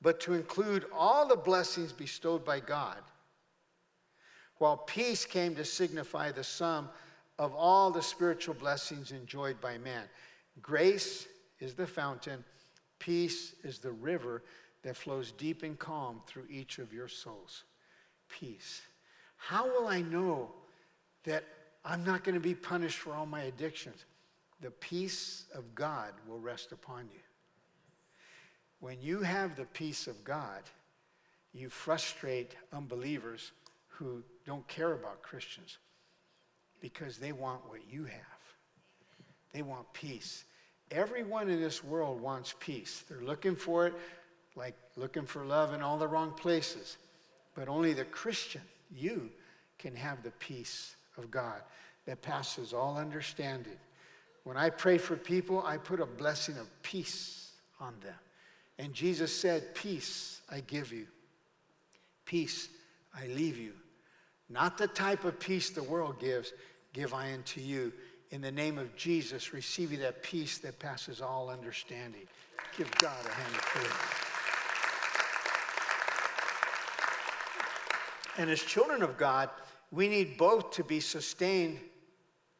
but 0.00 0.20
to 0.20 0.34
include 0.34 0.86
all 0.94 1.26
the 1.26 1.36
blessings 1.36 1.92
bestowed 1.92 2.44
by 2.44 2.60
God 2.60 2.98
while 4.58 4.76
peace 4.76 5.24
came 5.24 5.54
to 5.54 5.64
signify 5.64 6.30
the 6.30 6.44
sum 6.44 6.88
of 7.38 7.54
all 7.54 7.90
the 7.90 8.02
spiritual 8.02 8.54
blessings 8.54 9.12
enjoyed 9.12 9.60
by 9.60 9.78
man. 9.78 10.04
Grace 10.60 11.26
is 11.60 11.74
the 11.74 11.86
fountain, 11.86 12.44
peace 12.98 13.54
is 13.62 13.78
the 13.78 13.92
river 13.92 14.42
that 14.82 14.96
flows 14.96 15.32
deep 15.32 15.62
and 15.62 15.78
calm 15.78 16.20
through 16.26 16.46
each 16.50 16.78
of 16.78 16.92
your 16.92 17.08
souls. 17.08 17.64
Peace. 18.28 18.82
How 19.38 19.66
will 19.66 19.88
I 19.88 20.02
know 20.02 20.50
that 21.24 21.44
I'm 21.84 22.04
not 22.04 22.24
going 22.24 22.34
to 22.34 22.40
be 22.40 22.54
punished 22.54 22.98
for 22.98 23.14
all 23.14 23.26
my 23.26 23.42
addictions. 23.42 24.04
The 24.60 24.70
peace 24.70 25.44
of 25.54 25.74
God 25.74 26.12
will 26.26 26.38
rest 26.38 26.72
upon 26.72 27.04
you. 27.12 27.20
When 28.80 29.00
you 29.00 29.20
have 29.20 29.56
the 29.56 29.64
peace 29.64 30.06
of 30.06 30.22
God, 30.22 30.62
you 31.52 31.70
frustrate 31.70 32.56
unbelievers 32.72 33.52
who 33.88 34.22
don't 34.46 34.66
care 34.68 34.92
about 34.92 35.22
Christians 35.22 35.78
because 36.80 37.18
they 37.18 37.32
want 37.32 37.66
what 37.68 37.80
you 37.90 38.04
have. 38.04 38.22
They 39.52 39.62
want 39.62 39.92
peace. 39.92 40.44
Everyone 40.90 41.48
in 41.48 41.60
this 41.60 41.82
world 41.82 42.20
wants 42.20 42.54
peace. 42.60 43.02
They're 43.08 43.22
looking 43.22 43.56
for 43.56 43.86
it, 43.86 43.94
like 44.54 44.74
looking 44.96 45.26
for 45.26 45.44
love 45.44 45.72
in 45.72 45.82
all 45.82 45.98
the 45.98 46.06
wrong 46.06 46.32
places. 46.32 46.98
But 47.54 47.68
only 47.68 47.92
the 47.92 48.04
Christian, 48.04 48.62
you, 48.94 49.30
can 49.78 49.94
have 49.94 50.22
the 50.22 50.30
peace 50.32 50.96
of 51.16 51.30
God 51.30 51.60
that 52.06 52.22
passes 52.22 52.72
all 52.72 52.96
understanding. 52.98 53.76
When 54.44 54.56
I 54.56 54.70
pray 54.70 54.98
for 54.98 55.16
people, 55.16 55.62
I 55.64 55.76
put 55.76 56.00
a 56.00 56.06
blessing 56.06 56.56
of 56.58 56.66
peace 56.82 57.52
on 57.80 57.94
them. 58.02 58.14
And 58.78 58.92
Jesus 58.92 59.34
said, 59.34 59.74
Peace 59.74 60.40
I 60.50 60.60
give 60.60 60.92
you, 60.92 61.06
peace 62.24 62.68
I 63.14 63.26
leave 63.26 63.58
you. 63.58 63.72
Not 64.48 64.78
the 64.78 64.86
type 64.86 65.24
of 65.24 65.38
peace 65.38 65.70
the 65.70 65.82
world 65.82 66.18
gives, 66.18 66.52
give 66.92 67.12
I 67.12 67.32
unto 67.32 67.60
you 67.60 67.92
in 68.30 68.40
the 68.40 68.52
name 68.52 68.78
of 68.78 68.94
Jesus, 68.96 69.52
receiving 69.52 70.00
that 70.00 70.22
peace 70.22 70.58
that 70.58 70.78
passes 70.78 71.20
all 71.20 71.50
understanding. 71.50 72.26
Give 72.76 72.90
God 72.98 73.26
a 73.26 73.30
hand 73.30 73.54
of 73.54 73.60
praise. 73.62 74.27
And 78.38 78.48
as 78.48 78.62
children 78.62 79.02
of 79.02 79.18
God, 79.18 79.50
we 79.90 80.08
need 80.08 80.38
both 80.38 80.70
to 80.72 80.84
be 80.84 81.00
sustained 81.00 81.78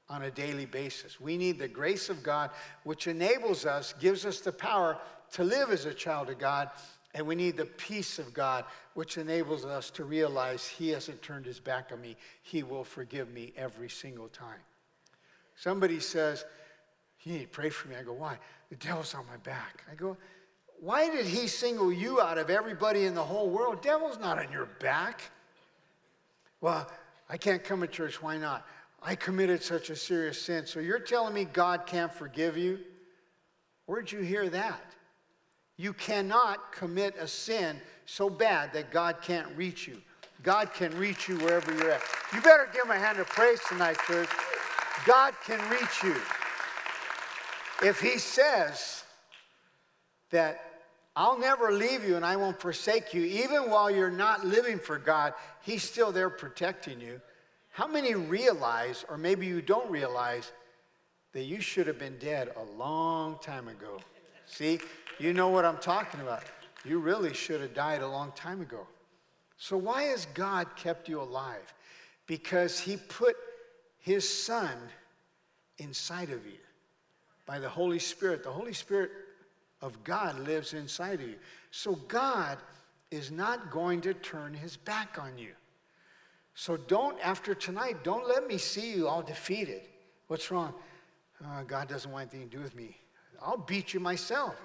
on 0.09 0.23
a 0.23 0.31
daily 0.31 0.67
basis. 0.67 1.21
We 1.21 1.37
need 1.37 1.59
the 1.59 1.69
grace 1.69 2.09
of 2.09 2.23
God, 2.23 2.51
which 2.83 3.07
enables 3.07 3.65
us, 3.65 3.95
gives 4.01 4.27
us 4.27 4.41
the 4.41 4.53
power 4.53 4.99
to 5.33 5.45
live 5.45 5.71
as 5.71 5.85
a 5.85 5.95
child 5.95 6.31
of 6.31 6.39
God. 6.39 6.71
And 7.15 7.27
we 7.27 7.37
need 7.37 7.57
the 7.57 7.65
peace 7.65 8.19
of 8.19 8.35
God, 8.35 8.65
which 8.95 9.19
enables 9.19 9.65
us 9.65 9.91
to 9.93 10.05
realize 10.05 10.67
He 10.67 10.91
hasn't 10.91 11.23
turned 11.23 11.47
His 11.47 11.61
back 11.61 11.91
on 11.93 12.01
me. 12.01 12.17
He 12.43 12.63
will 12.63 12.85
forgive 12.85 13.31
me 13.31 13.53
every 13.57 13.89
single 13.89 14.29
time. 14.29 14.61
Somebody 15.55 16.01
says, 16.01 16.45
You 17.23 17.35
need 17.35 17.43
to 17.43 17.49
pray 17.49 17.71
for 17.71 17.89
me. 17.89 17.97
I 17.97 18.03
go, 18.03 18.13
Why? 18.13 18.39
The 18.71 18.77
devil's 18.77 19.15
on 19.15 19.27
my 19.27 19.37
back. 19.39 19.85
I 19.91 19.95
go, 19.95 20.17
Why 20.81 21.09
did 21.09 21.27
he 21.27 21.47
single 21.47 21.93
you 21.93 22.21
out 22.21 22.37
of 22.37 22.51
everybody 22.51 23.05
in 23.05 23.15
the 23.15 23.25
whole 23.25 23.49
world? 23.49 23.81
Devil's 23.81 24.19
not 24.19 24.39
on 24.39 24.51
your 24.51 24.67
back. 24.81 25.23
Well, 26.61 26.91
I 27.29 27.37
can't 27.37 27.63
come 27.63 27.81
to 27.81 27.87
church. 27.87 28.23
Why 28.23 28.37
not? 28.37 28.67
I 29.03 29.15
committed 29.15 29.63
such 29.63 29.91
a 29.91 29.97
serious 29.97 30.41
sin. 30.41 30.67
So 30.67 30.81
you're 30.81 30.99
telling 30.99 31.35
me 31.35 31.45
God 31.45 31.87
can't 31.87 32.13
forgive 32.13 32.57
you? 32.57 32.81
Where'd 33.87 34.11
you 34.11 34.21
hear 34.21 34.49
that? 34.51 34.83
You 35.77 35.93
cannot 35.93 36.73
commit 36.73 37.15
a 37.19 37.29
sin 37.29 37.81
so 38.07 38.29
bad 38.29 38.73
that 38.73 38.91
God 38.91 39.23
can't 39.23 39.49
reach 39.57 39.87
you. 39.87 40.01
God 40.43 40.73
can 40.73 40.97
reach 40.99 41.29
you 41.29 41.37
wherever 41.39 41.73
you're 41.73 41.93
at. 41.93 42.03
You 42.33 42.41
better 42.41 42.69
give 42.73 42.85
him 42.85 42.91
a 42.91 42.99
hand 42.99 43.19
of 43.19 43.29
praise 43.29 43.61
tonight, 43.69 43.97
church. 44.07 44.29
God 45.07 45.35
can 45.45 45.59
reach 45.71 46.03
you. 46.03 46.17
If 47.83 48.01
He 48.01 48.19
says 48.19 49.05
that 50.31 50.68
I'll 51.19 51.37
never 51.37 51.73
leave 51.73 52.05
you 52.05 52.15
and 52.15 52.25
I 52.25 52.37
won't 52.37 52.61
forsake 52.61 53.13
you, 53.13 53.25
even 53.25 53.69
while 53.69 53.91
you're 53.91 54.09
not 54.09 54.47
living 54.47 54.79
for 54.79 54.99
God, 54.99 55.35
He's 55.63 55.83
still 55.83 56.13
there 56.13 56.31
protecting 56.31 57.01
you. 57.01 57.21
How 57.71 57.89
many 57.89 58.15
realize, 58.15 59.05
or 59.09 59.19
maybe 59.19 59.45
you 59.45 59.61
don't 59.61 59.91
realize, 59.91 60.53
that 61.33 61.43
you 61.43 61.61
should 61.61 61.89
have 61.89 61.99
been 61.99 62.17
dead 62.19 62.53
a 62.57 62.63
long 62.77 63.37
time 63.43 63.67
ago? 63.67 63.99
See, 64.47 64.79
you 65.19 65.33
know 65.33 65.49
what 65.49 65.65
I'm 65.65 65.79
talking 65.79 66.21
about. 66.21 66.45
You 66.85 67.01
really 67.01 67.35
should 67.35 67.61
have 67.63 67.75
died 67.75 68.01
a 68.01 68.09
long 68.09 68.31
time 68.37 68.61
ago. 68.61 68.87
So, 69.57 69.77
why 69.77 70.05
has 70.05 70.27
God 70.35 70.69
kept 70.77 71.09
you 71.09 71.21
alive? 71.21 71.75
Because 72.29 72.79
He 72.79 72.97
put 72.97 73.35
his 73.99 74.29
Son 74.29 74.77
inside 75.79 76.31
of 76.31 76.47
you 76.47 76.61
by 77.45 77.59
the 77.59 77.69
Holy 77.69 77.99
Spirit. 77.99 78.45
The 78.45 78.53
Holy 78.53 78.73
Spirit 78.73 79.11
of 79.81 80.03
God 80.05 80.39
lives 80.41 80.75
inside 80.75 81.21
of 81.21 81.29
you. 81.29 81.37
So 81.71 81.95
God 81.95 82.59
is 83.11 83.31
not 83.31 83.71
going 83.71 84.01
to 84.03 84.15
turn 84.15 84.55
his 84.55 84.77
back 84.77 85.19
on 85.21 85.39
you. 85.39 85.53
So 86.55 86.77
don't, 86.77 87.19
after 87.21 87.55
tonight, 87.55 88.03
don't 88.03 88.27
let 88.27 88.47
me 88.47 88.59
see 88.59 88.93
you 88.93 89.07
all 89.09 89.23
defeated. 89.23 89.83
What's 90.27 90.51
wrong? 90.51 90.75
Uh, 91.45 91.63
God 91.63 91.89
doesn't 91.89 92.11
want 92.11 92.33
anything 92.33 92.51
to 92.51 92.57
do 92.57 92.63
with 92.63 92.75
me. 92.75 92.97
I'll 93.41 93.57
beat 93.57 93.95
you 93.95 94.01
myself. 94.01 94.57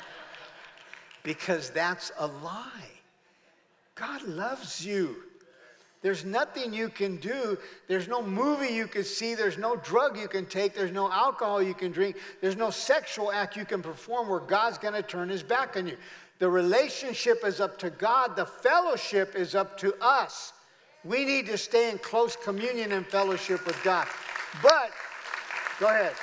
because 1.22 1.70
that's 1.70 2.12
a 2.18 2.26
lie. 2.26 2.90
God 3.94 4.22
loves 4.22 4.84
you. 4.84 5.16
There's 6.02 6.24
nothing 6.24 6.72
you 6.72 6.88
can 6.88 7.16
do. 7.18 7.58
There's 7.86 8.08
no 8.08 8.22
movie 8.22 8.72
you 8.72 8.86
can 8.86 9.04
see. 9.04 9.34
There's 9.34 9.58
no 9.58 9.76
drug 9.76 10.18
you 10.18 10.28
can 10.28 10.46
take. 10.46 10.74
There's 10.74 10.92
no 10.92 11.12
alcohol 11.12 11.62
you 11.62 11.74
can 11.74 11.92
drink. 11.92 12.16
There's 12.40 12.56
no 12.56 12.70
sexual 12.70 13.30
act 13.30 13.56
you 13.56 13.66
can 13.66 13.82
perform 13.82 14.28
where 14.28 14.40
God's 14.40 14.78
going 14.78 14.94
to 14.94 15.02
turn 15.02 15.28
his 15.28 15.42
back 15.42 15.76
on 15.76 15.86
you. 15.86 15.98
The 16.38 16.48
relationship 16.48 17.44
is 17.44 17.60
up 17.60 17.78
to 17.80 17.90
God, 17.90 18.34
the 18.34 18.46
fellowship 18.46 19.36
is 19.36 19.54
up 19.54 19.76
to 19.80 19.94
us. 20.00 20.54
We 21.04 21.26
need 21.26 21.46
to 21.46 21.58
stay 21.58 21.90
in 21.90 21.98
close 21.98 22.34
communion 22.34 22.92
and 22.92 23.06
fellowship 23.06 23.66
with 23.66 23.82
God. 23.84 24.06
But, 24.62 24.90
go 25.78 25.88
ahead. 25.88 26.14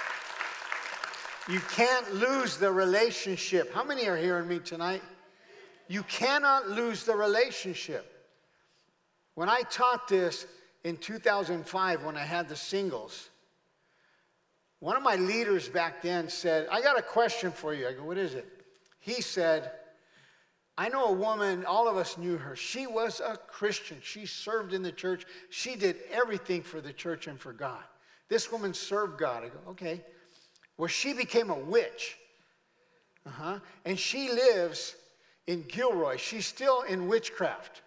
You 1.48 1.60
can't 1.72 2.16
lose 2.16 2.58
the 2.58 2.72
relationship. 2.72 3.74
How 3.74 3.84
many 3.84 4.08
are 4.08 4.18
hearing 4.18 4.48
me 4.48 4.60
tonight? 4.60 5.04
You 5.88 6.02
cannot 6.04 6.68
lose 6.68 7.06
the 7.06 7.16
relationship. 7.16 8.17
When 9.38 9.50
I 9.50 9.62
taught 9.70 10.08
this 10.08 10.48
in 10.84 10.98
2005, 10.98 12.04
when 12.04 12.18
I 12.18 12.24
had 12.24 12.50
the 12.50 12.56
singles, 12.56 13.30
one 14.80 14.98
of 14.98 15.04
my 15.04 15.16
leaders 15.16 15.70
back 15.70 16.02
then 16.02 16.28
said, 16.28 16.68
I 16.72 16.82
got 16.82 16.98
a 16.98 17.04
question 17.04 17.52
for 17.52 17.72
you. 17.72 17.88
I 17.88 17.94
go, 17.94 18.04
What 18.04 18.18
is 18.18 18.34
it? 18.34 18.48
He 19.00 19.22
said, 19.22 19.74
I 20.76 20.90
know 20.90 21.10
a 21.10 21.12
woman, 21.12 21.66
all 21.66 21.88
of 21.88 21.98
us 21.98 22.18
knew 22.18 22.38
her. 22.38 22.56
She 22.56 22.88
was 22.88 23.20
a 23.20 23.38
Christian. 23.38 23.98
She 24.02 24.26
served 24.26 24.74
in 24.74 24.82
the 24.82 24.92
church. 24.92 25.24
She 25.52 25.76
did 25.76 25.98
everything 26.10 26.64
for 26.64 26.82
the 26.82 26.92
church 26.92 27.28
and 27.28 27.40
for 27.40 27.54
God. 27.54 27.84
This 28.30 28.52
woman 28.52 28.74
served 28.74 29.20
God. 29.20 29.44
I 29.44 29.50
go, 29.50 29.60
okay. 29.70 30.04
Well, 30.80 30.88
she 30.88 31.14
became 31.14 31.52
a 31.52 31.60
witch. 31.60 32.18
Uh-huh. 33.24 33.60
And 33.86 34.00
she 34.00 34.32
lives 34.32 34.96
in 35.46 35.62
Gilroy. 35.68 36.18
She's 36.18 36.48
still 36.48 36.82
in 36.82 37.08
witchcraft. 37.08 37.84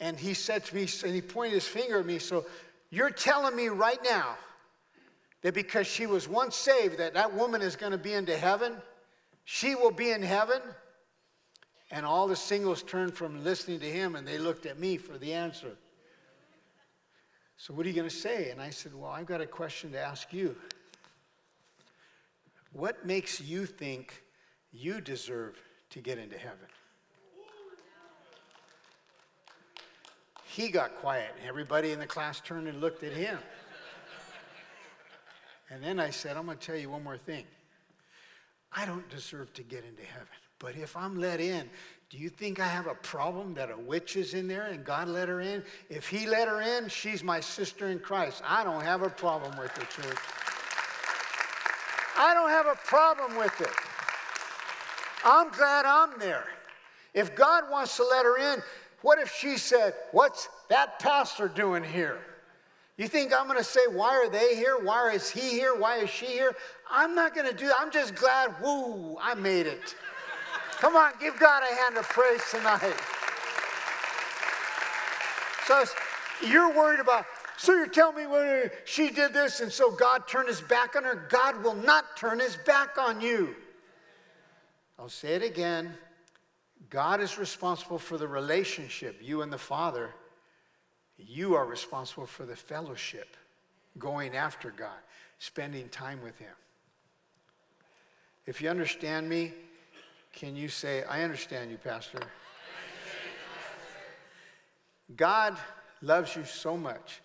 And 0.00 0.18
he 0.18 0.34
said 0.34 0.64
to 0.66 0.74
me, 0.74 0.88
and 1.04 1.14
he 1.14 1.20
pointed 1.20 1.54
his 1.54 1.66
finger 1.66 2.00
at 2.00 2.06
me, 2.06 2.18
so 2.18 2.46
you're 2.90 3.10
telling 3.10 3.54
me 3.54 3.68
right 3.68 3.98
now 4.04 4.36
that 5.42 5.54
because 5.54 5.86
she 5.86 6.06
was 6.06 6.28
once 6.28 6.56
saved, 6.56 6.98
that 6.98 7.14
that 7.14 7.34
woman 7.34 7.62
is 7.62 7.76
going 7.76 7.92
to 7.92 7.98
be 7.98 8.12
into 8.12 8.36
heaven? 8.36 8.74
She 9.44 9.74
will 9.74 9.90
be 9.90 10.10
in 10.10 10.22
heaven? 10.22 10.60
And 11.90 12.04
all 12.04 12.26
the 12.26 12.36
singles 12.36 12.82
turned 12.82 13.14
from 13.14 13.44
listening 13.44 13.80
to 13.80 13.90
him 13.90 14.16
and 14.16 14.26
they 14.26 14.38
looked 14.38 14.66
at 14.66 14.78
me 14.78 14.96
for 14.96 15.18
the 15.18 15.32
answer. 15.32 15.76
So, 17.56 17.72
what 17.72 17.86
are 17.86 17.88
you 17.88 17.94
going 17.94 18.08
to 18.08 18.14
say? 18.14 18.50
And 18.50 18.60
I 18.60 18.70
said, 18.70 18.94
Well, 18.94 19.10
I've 19.10 19.26
got 19.26 19.40
a 19.40 19.46
question 19.46 19.92
to 19.92 20.00
ask 20.00 20.32
you. 20.32 20.56
What 22.72 23.06
makes 23.06 23.40
you 23.40 23.66
think 23.66 24.24
you 24.72 25.00
deserve 25.00 25.56
to 25.90 26.00
get 26.00 26.18
into 26.18 26.36
heaven? 26.36 26.66
He 30.54 30.68
got 30.68 30.94
quiet. 31.00 31.34
Everybody 31.44 31.90
in 31.90 31.98
the 31.98 32.06
class 32.06 32.40
turned 32.40 32.68
and 32.68 32.80
looked 32.80 33.02
at 33.02 33.12
him. 33.12 33.38
And 35.68 35.82
then 35.82 35.98
I 35.98 36.10
said, 36.10 36.36
I'm 36.36 36.46
going 36.46 36.58
to 36.58 36.64
tell 36.64 36.76
you 36.76 36.90
one 36.90 37.02
more 37.02 37.18
thing. 37.18 37.44
I 38.72 38.86
don't 38.86 39.08
deserve 39.10 39.52
to 39.54 39.64
get 39.64 39.84
into 39.84 40.04
heaven. 40.04 40.28
But 40.60 40.76
if 40.76 40.96
I'm 40.96 41.18
let 41.18 41.40
in, 41.40 41.68
do 42.08 42.18
you 42.18 42.28
think 42.28 42.60
I 42.60 42.68
have 42.68 42.86
a 42.86 42.94
problem 42.94 43.54
that 43.54 43.72
a 43.72 43.76
witch 43.76 44.14
is 44.14 44.34
in 44.34 44.46
there 44.46 44.66
and 44.66 44.84
God 44.84 45.08
let 45.08 45.28
her 45.28 45.40
in? 45.40 45.64
If 45.90 46.08
He 46.08 46.24
let 46.24 46.46
her 46.46 46.60
in, 46.60 46.88
she's 46.88 47.24
my 47.24 47.40
sister 47.40 47.88
in 47.88 47.98
Christ. 47.98 48.40
I 48.46 48.62
don't 48.62 48.84
have 48.84 49.02
a 49.02 49.10
problem 49.10 49.58
with 49.58 49.76
it, 49.76 49.90
church. 49.90 50.18
I 52.16 52.32
don't 52.32 52.50
have 52.50 52.66
a 52.66 52.76
problem 52.86 53.36
with 53.36 53.60
it. 53.60 53.74
I'm 55.24 55.50
glad 55.50 55.84
I'm 55.84 56.16
there. 56.20 56.46
If 57.12 57.34
God 57.34 57.64
wants 57.70 57.96
to 57.96 58.04
let 58.04 58.24
her 58.24 58.38
in, 58.54 58.62
what 59.04 59.18
if 59.18 59.30
she 59.34 59.58
said, 59.58 59.92
What's 60.12 60.48
that 60.70 60.98
pastor 60.98 61.46
doing 61.46 61.84
here? 61.84 62.20
You 62.96 63.06
think 63.06 63.34
I'm 63.34 63.46
going 63.46 63.58
to 63.58 63.62
say, 63.62 63.82
Why 63.90 64.14
are 64.16 64.30
they 64.30 64.56
here? 64.56 64.78
Why 64.82 65.12
is 65.12 65.28
he 65.28 65.50
here? 65.50 65.78
Why 65.78 65.98
is 65.98 66.08
she 66.08 66.24
here? 66.24 66.56
I'm 66.90 67.14
not 67.14 67.34
going 67.34 67.46
to 67.46 67.54
do 67.54 67.66
that. 67.66 67.76
I'm 67.78 67.90
just 67.90 68.14
glad, 68.14 68.54
woo, 68.62 69.18
I 69.20 69.34
made 69.34 69.66
it. 69.66 69.94
Come 70.78 70.96
on, 70.96 71.12
give 71.20 71.38
God 71.38 71.62
a 71.70 71.74
hand 71.82 71.98
of 71.98 72.08
praise 72.08 72.40
tonight. 72.50 72.94
So 75.66 75.84
you're 76.46 76.74
worried 76.74 77.00
about 77.00 77.26
So 77.58 77.74
you're 77.74 77.86
telling 77.86 78.16
me 78.16 78.26
when 78.26 78.70
she 78.86 79.10
did 79.10 79.34
this 79.34 79.60
and 79.60 79.70
so 79.70 79.90
God 79.90 80.26
turned 80.26 80.48
his 80.48 80.62
back 80.62 80.96
on 80.96 81.04
her? 81.04 81.26
God 81.28 81.62
will 81.62 81.74
not 81.74 82.16
turn 82.16 82.40
his 82.40 82.56
back 82.56 82.96
on 82.96 83.20
you. 83.20 83.54
I'll 84.98 85.10
say 85.10 85.34
it 85.34 85.42
again. 85.42 85.92
God 86.90 87.20
is 87.20 87.38
responsible 87.38 87.98
for 87.98 88.18
the 88.18 88.28
relationship, 88.28 89.18
you 89.22 89.42
and 89.42 89.52
the 89.52 89.58
Father. 89.58 90.10
You 91.16 91.54
are 91.54 91.64
responsible 91.64 92.26
for 92.26 92.44
the 92.44 92.56
fellowship, 92.56 93.36
going 93.98 94.36
after 94.36 94.70
God, 94.70 94.98
spending 95.38 95.88
time 95.88 96.22
with 96.22 96.38
Him. 96.38 96.54
If 98.46 98.60
you 98.60 98.68
understand 98.68 99.28
me, 99.28 99.52
can 100.32 100.56
you 100.56 100.68
say, 100.68 101.04
I 101.04 101.22
understand 101.22 101.70
you, 101.70 101.78
Pastor? 101.78 102.18
God 105.16 105.56
loves 106.02 106.34
you 106.34 106.44
so 106.44 106.76
much, 106.76 107.20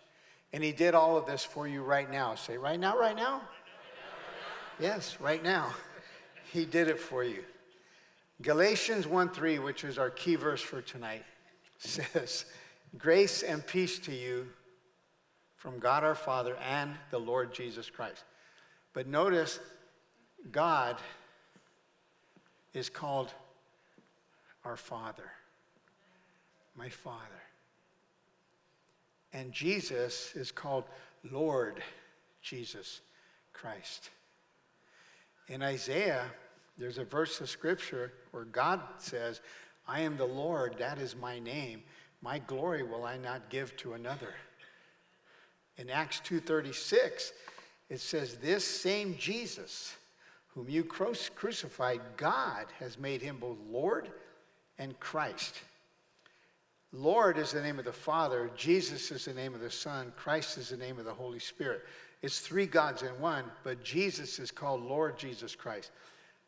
and 0.53 0.63
He 0.63 0.71
did 0.71 0.93
all 0.93 1.17
of 1.17 1.25
this 1.25 1.43
for 1.43 1.67
you 1.67 1.81
right 1.81 2.09
now. 2.09 2.35
Say, 2.35 2.57
right 2.57 2.79
now, 2.79 2.97
right 2.97 3.15
now? 3.15 3.41
Yes, 4.79 5.17
right 5.19 5.43
now. 5.43 5.73
He 6.51 6.65
did 6.65 6.87
it 6.87 6.99
for 6.99 7.23
you. 7.23 7.43
Galatians 8.41 9.05
1 9.05 9.29
3, 9.29 9.59
which 9.59 9.83
is 9.83 9.97
our 9.97 10.09
key 10.09 10.35
verse 10.35 10.61
for 10.61 10.81
tonight, 10.81 11.25
says, 11.77 12.45
Grace 12.97 13.43
and 13.43 13.65
peace 13.65 13.99
to 13.99 14.13
you 14.13 14.47
from 15.57 15.79
God 15.79 16.03
our 16.03 16.15
Father 16.15 16.55
and 16.57 16.95
the 17.11 17.19
Lord 17.19 17.53
Jesus 17.53 17.89
Christ. 17.89 18.23
But 18.93 19.07
notice, 19.07 19.59
God 20.51 20.97
is 22.73 22.89
called 22.89 23.33
our 24.63 24.77
Father, 24.77 25.31
my 26.75 26.89
Father. 26.89 27.17
And 29.33 29.51
Jesus 29.51 30.33
is 30.35 30.51
called 30.51 30.85
Lord 31.29 31.83
Jesus 32.41 33.01
Christ. 33.53 34.09
In 35.49 35.61
Isaiah, 35.61 36.25
there's 36.79 36.97
a 36.97 37.03
verse 37.03 37.41
of 37.41 37.49
scripture 37.49 38.13
where 38.31 38.45
God 38.45 38.81
says, 38.97 39.41
I 39.87 39.99
am 40.01 40.15
the 40.15 40.25
Lord, 40.25 40.75
that 40.79 40.97
is 40.97 41.15
my 41.15 41.37
name. 41.37 41.83
My 42.21 42.39
glory 42.39 42.83
will 42.83 43.03
I 43.03 43.17
not 43.17 43.49
give 43.49 43.75
to 43.77 43.93
another. 43.93 44.33
In 45.77 45.89
Acts 45.89 46.21
2:36, 46.21 47.31
it 47.89 47.99
says, 47.99 48.37
This 48.37 48.65
same 48.65 49.17
Jesus, 49.17 49.95
whom 50.53 50.69
you 50.69 50.83
crucified, 50.83 52.01
God 52.17 52.67
has 52.79 52.97
made 52.97 53.21
him 53.21 53.37
both 53.37 53.57
Lord 53.69 54.09
and 54.77 54.97
Christ. 54.99 55.61
Lord 56.91 57.37
is 57.37 57.51
the 57.51 57.61
name 57.61 57.77
of 57.77 57.85
the 57.85 57.93
Father, 57.93 58.49
Jesus 58.55 59.11
is 59.11 59.25
the 59.25 59.33
name 59.33 59.53
of 59.53 59.61
the 59.61 59.69
Son, 59.69 60.11
Christ 60.15 60.57
is 60.57 60.69
the 60.69 60.77
name 60.77 60.97
of 60.97 61.05
the 61.05 61.13
Holy 61.13 61.39
Spirit. 61.39 61.81
It's 62.21 62.39
three 62.39 62.65
gods 62.65 63.03
in 63.03 63.19
one, 63.21 63.45
but 63.63 63.83
Jesus 63.83 64.39
is 64.39 64.51
called 64.51 64.81
Lord 64.81 65.17
Jesus 65.17 65.55
Christ 65.55 65.91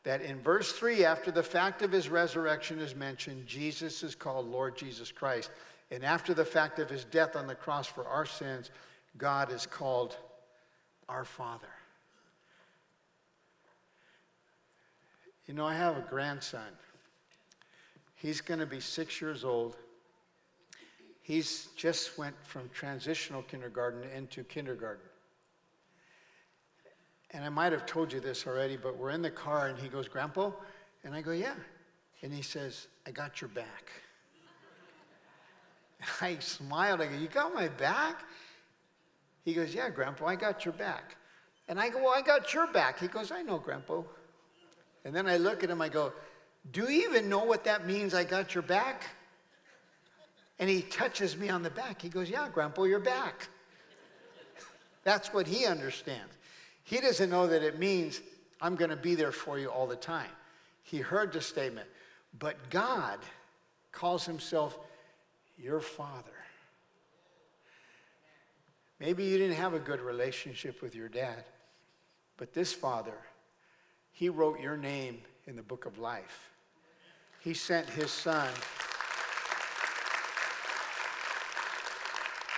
that 0.03 0.21
in 0.21 0.39
verse 0.39 0.71
3, 0.71 1.05
after 1.05 1.31
the 1.31 1.43
fact 1.43 1.81
of 1.81 1.91
his 1.91 2.09
resurrection 2.09 2.79
is 2.79 2.95
mentioned, 2.95 3.45
Jesus 3.45 4.01
is 4.03 4.15
called 4.15 4.49
Lord 4.49 4.75
Jesus 4.75 5.11
Christ. 5.11 5.51
And 5.91 6.03
after 6.03 6.33
the 6.33 6.45
fact 6.45 6.79
of 6.79 6.89
his 6.89 7.03
death 7.03 7.35
on 7.35 7.47
the 7.47 7.55
cross 7.55 7.85
for 7.85 8.07
our 8.07 8.25
sins, 8.25 8.71
God 9.17 9.51
is 9.51 9.65
called 9.65 10.15
our 11.07 11.25
Father. 11.25 11.67
You 15.45 15.53
know, 15.53 15.65
I 15.65 15.75
have 15.75 15.97
a 15.97 16.05
grandson. 16.09 16.61
He's 18.15 18.41
going 18.41 18.59
to 18.59 18.65
be 18.65 18.79
six 18.79 19.19
years 19.19 19.43
old. 19.43 19.75
He's 21.21 21.67
just 21.75 22.17
went 22.17 22.35
from 22.43 22.69
transitional 22.73 23.41
kindergarten 23.43 24.03
into 24.15 24.43
kindergarten. 24.43 25.10
And 27.31 27.45
I 27.45 27.49
might 27.49 27.71
have 27.71 27.85
told 27.85 28.11
you 28.11 28.19
this 28.19 28.45
already, 28.45 28.75
but 28.75 28.97
we're 28.97 29.11
in 29.11 29.21
the 29.21 29.31
car 29.31 29.67
and 29.67 29.79
he 29.79 29.87
goes, 29.87 30.07
Grandpa? 30.07 30.51
And 31.03 31.15
I 31.15 31.21
go, 31.21 31.31
Yeah. 31.31 31.53
And 32.21 32.33
he 32.33 32.41
says, 32.41 32.87
I 33.07 33.11
got 33.11 33.41
your 33.41 33.49
back. 33.49 33.91
I 36.21 36.37
smiled. 36.39 37.01
I 37.01 37.07
go, 37.07 37.15
You 37.15 37.27
got 37.27 37.53
my 37.53 37.69
back? 37.69 38.23
He 39.45 39.53
goes, 39.53 39.73
Yeah, 39.73 39.89
Grandpa, 39.89 40.27
I 40.27 40.35
got 40.35 40.65
your 40.65 40.73
back. 40.73 41.15
And 41.67 41.79
I 41.79 41.89
go, 41.89 41.99
Well, 41.99 42.13
I 42.15 42.21
got 42.21 42.53
your 42.53 42.67
back. 42.67 42.99
He 42.99 43.07
goes, 43.07 43.31
I 43.31 43.41
know, 43.41 43.57
Grandpa. 43.57 44.01
And 45.05 45.15
then 45.15 45.27
I 45.27 45.37
look 45.37 45.63
at 45.63 45.69
him, 45.69 45.81
I 45.81 45.87
go, 45.89 46.11
Do 46.71 46.91
you 46.91 47.09
even 47.09 47.29
know 47.29 47.45
what 47.45 47.63
that 47.63 47.87
means, 47.87 48.13
I 48.13 48.25
got 48.25 48.53
your 48.53 48.63
back? 48.63 49.03
And 50.59 50.69
he 50.69 50.81
touches 50.83 51.35
me 51.35 51.49
on 51.49 51.63
the 51.63 51.71
back. 51.71 52.01
He 52.01 52.09
goes, 52.09 52.29
Yeah, 52.29 52.49
Grandpa, 52.53 52.83
you're 52.83 52.99
back. 52.99 53.47
That's 55.03 55.33
what 55.33 55.47
he 55.47 55.65
understands. 55.65 56.33
He 56.91 56.99
doesn't 56.99 57.29
know 57.29 57.47
that 57.47 57.63
it 57.63 57.79
means 57.79 58.19
I'm 58.59 58.75
going 58.75 58.89
to 58.89 58.97
be 58.97 59.15
there 59.15 59.31
for 59.31 59.57
you 59.57 59.69
all 59.69 59.87
the 59.87 59.95
time. 59.95 60.29
He 60.83 60.97
heard 60.97 61.31
the 61.31 61.39
statement, 61.39 61.87
but 62.37 62.69
God 62.69 63.17
calls 63.93 64.25
himself 64.25 64.77
your 65.57 65.79
father. 65.79 66.33
Maybe 68.99 69.23
you 69.23 69.37
didn't 69.37 69.55
have 69.55 69.73
a 69.73 69.79
good 69.79 70.01
relationship 70.01 70.81
with 70.81 70.93
your 70.93 71.07
dad, 71.07 71.45
but 72.35 72.51
this 72.51 72.73
father, 72.73 73.17
he 74.11 74.27
wrote 74.27 74.59
your 74.59 74.75
name 74.75 75.21
in 75.47 75.55
the 75.55 75.63
book 75.63 75.85
of 75.85 75.97
life. 75.97 76.49
He 77.39 77.53
sent 77.53 77.89
his 77.89 78.11
son. 78.11 78.49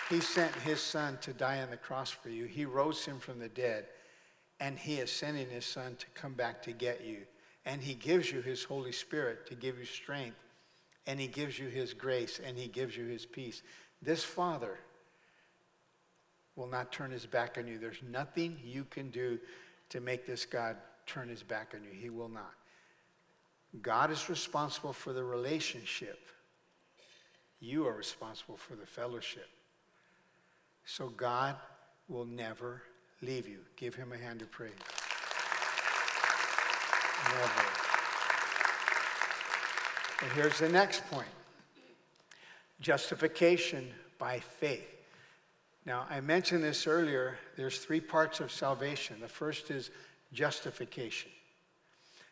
He 0.09 0.21
sent 0.21 0.55
his 0.55 0.81
son 0.81 1.19
to 1.21 1.33
die 1.33 1.61
on 1.61 1.69
the 1.69 1.77
cross 1.77 2.09
for 2.09 2.29
you. 2.29 2.45
He 2.45 2.65
rose 2.65 3.05
him 3.05 3.19
from 3.19 3.37
the 3.37 3.49
dead 3.49 3.85
and 4.63 4.79
he 4.79 4.95
is 4.95 5.11
sending 5.11 5.49
his 5.49 5.65
son 5.65 5.93
to 5.97 6.05
come 6.15 6.31
back 6.31 6.63
to 6.63 6.71
get 6.71 7.03
you. 7.03 7.17
And 7.65 7.81
he 7.81 7.95
gives 7.95 8.31
you 8.31 8.39
his 8.39 8.63
Holy 8.63 8.93
Spirit 8.93 9.45
to 9.47 9.55
give 9.55 9.77
you 9.77 9.83
strength, 9.83 10.37
and 11.05 11.19
he 11.19 11.27
gives 11.27 11.59
you 11.59 11.67
his 11.67 11.93
grace, 11.93 12.39
and 12.41 12.57
he 12.57 12.69
gives 12.69 12.95
you 12.95 13.05
his 13.05 13.25
peace. 13.25 13.61
This 14.01 14.23
Father 14.23 14.79
will 16.55 16.67
not 16.67 16.93
turn 16.93 17.11
his 17.11 17.25
back 17.25 17.57
on 17.57 17.67
you. 17.67 17.77
There's 17.77 18.01
nothing 18.09 18.57
you 18.63 18.85
can 18.85 19.09
do 19.09 19.37
to 19.89 19.99
make 19.99 20.25
this 20.25 20.45
God 20.45 20.77
turn 21.05 21.27
his 21.27 21.43
back 21.43 21.73
on 21.75 21.83
you. 21.83 21.91
He 21.91 22.09
will 22.09 22.29
not. 22.29 22.53
God 23.81 24.11
is 24.11 24.29
responsible 24.29 24.93
for 24.93 25.11
the 25.11 25.25
relationship. 25.25 26.19
You 27.59 27.85
are 27.85 27.93
responsible 27.93 28.55
for 28.55 28.77
the 28.77 28.85
fellowship. 28.85 29.49
So 30.85 31.09
God 31.09 31.57
will 32.07 32.25
never 32.25 32.81
leave 33.23 33.47
you. 33.47 33.59
Give 33.75 33.95
him 33.95 34.11
a 34.11 34.17
hand 34.17 34.41
of 34.41 34.51
praise. 34.51 34.71
And 40.21 40.31
here's 40.33 40.59
the 40.59 40.69
next 40.69 41.05
point 41.09 41.27
justification 42.79 43.89
by 44.19 44.39
faith. 44.39 44.87
Now, 45.85 46.05
I 46.09 46.21
mentioned 46.21 46.63
this 46.63 46.87
earlier. 46.87 47.37
There's 47.57 47.77
three 47.77 47.99
parts 48.01 48.39
of 48.39 48.51
salvation. 48.51 49.19
The 49.19 49.27
first 49.27 49.71
is 49.71 49.89
justification. 50.31 51.31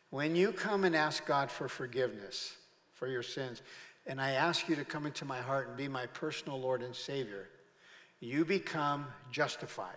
When 0.09 0.35
you 0.35 0.51
come 0.51 0.83
and 0.83 0.95
ask 0.95 1.25
God 1.25 1.49
for 1.49 1.67
forgiveness 1.67 2.55
for 2.93 3.07
your 3.07 3.23
sins, 3.23 3.61
and 4.07 4.19
I 4.19 4.31
ask 4.31 4.67
you 4.67 4.75
to 4.75 4.85
come 4.85 5.05
into 5.05 5.25
my 5.25 5.39
heart 5.39 5.67
and 5.69 5.77
be 5.77 5.87
my 5.87 6.05
personal 6.07 6.59
Lord 6.59 6.81
and 6.81 6.95
Savior, 6.95 7.47
you 8.19 8.45
become 8.45 9.07
justified. 9.31 9.95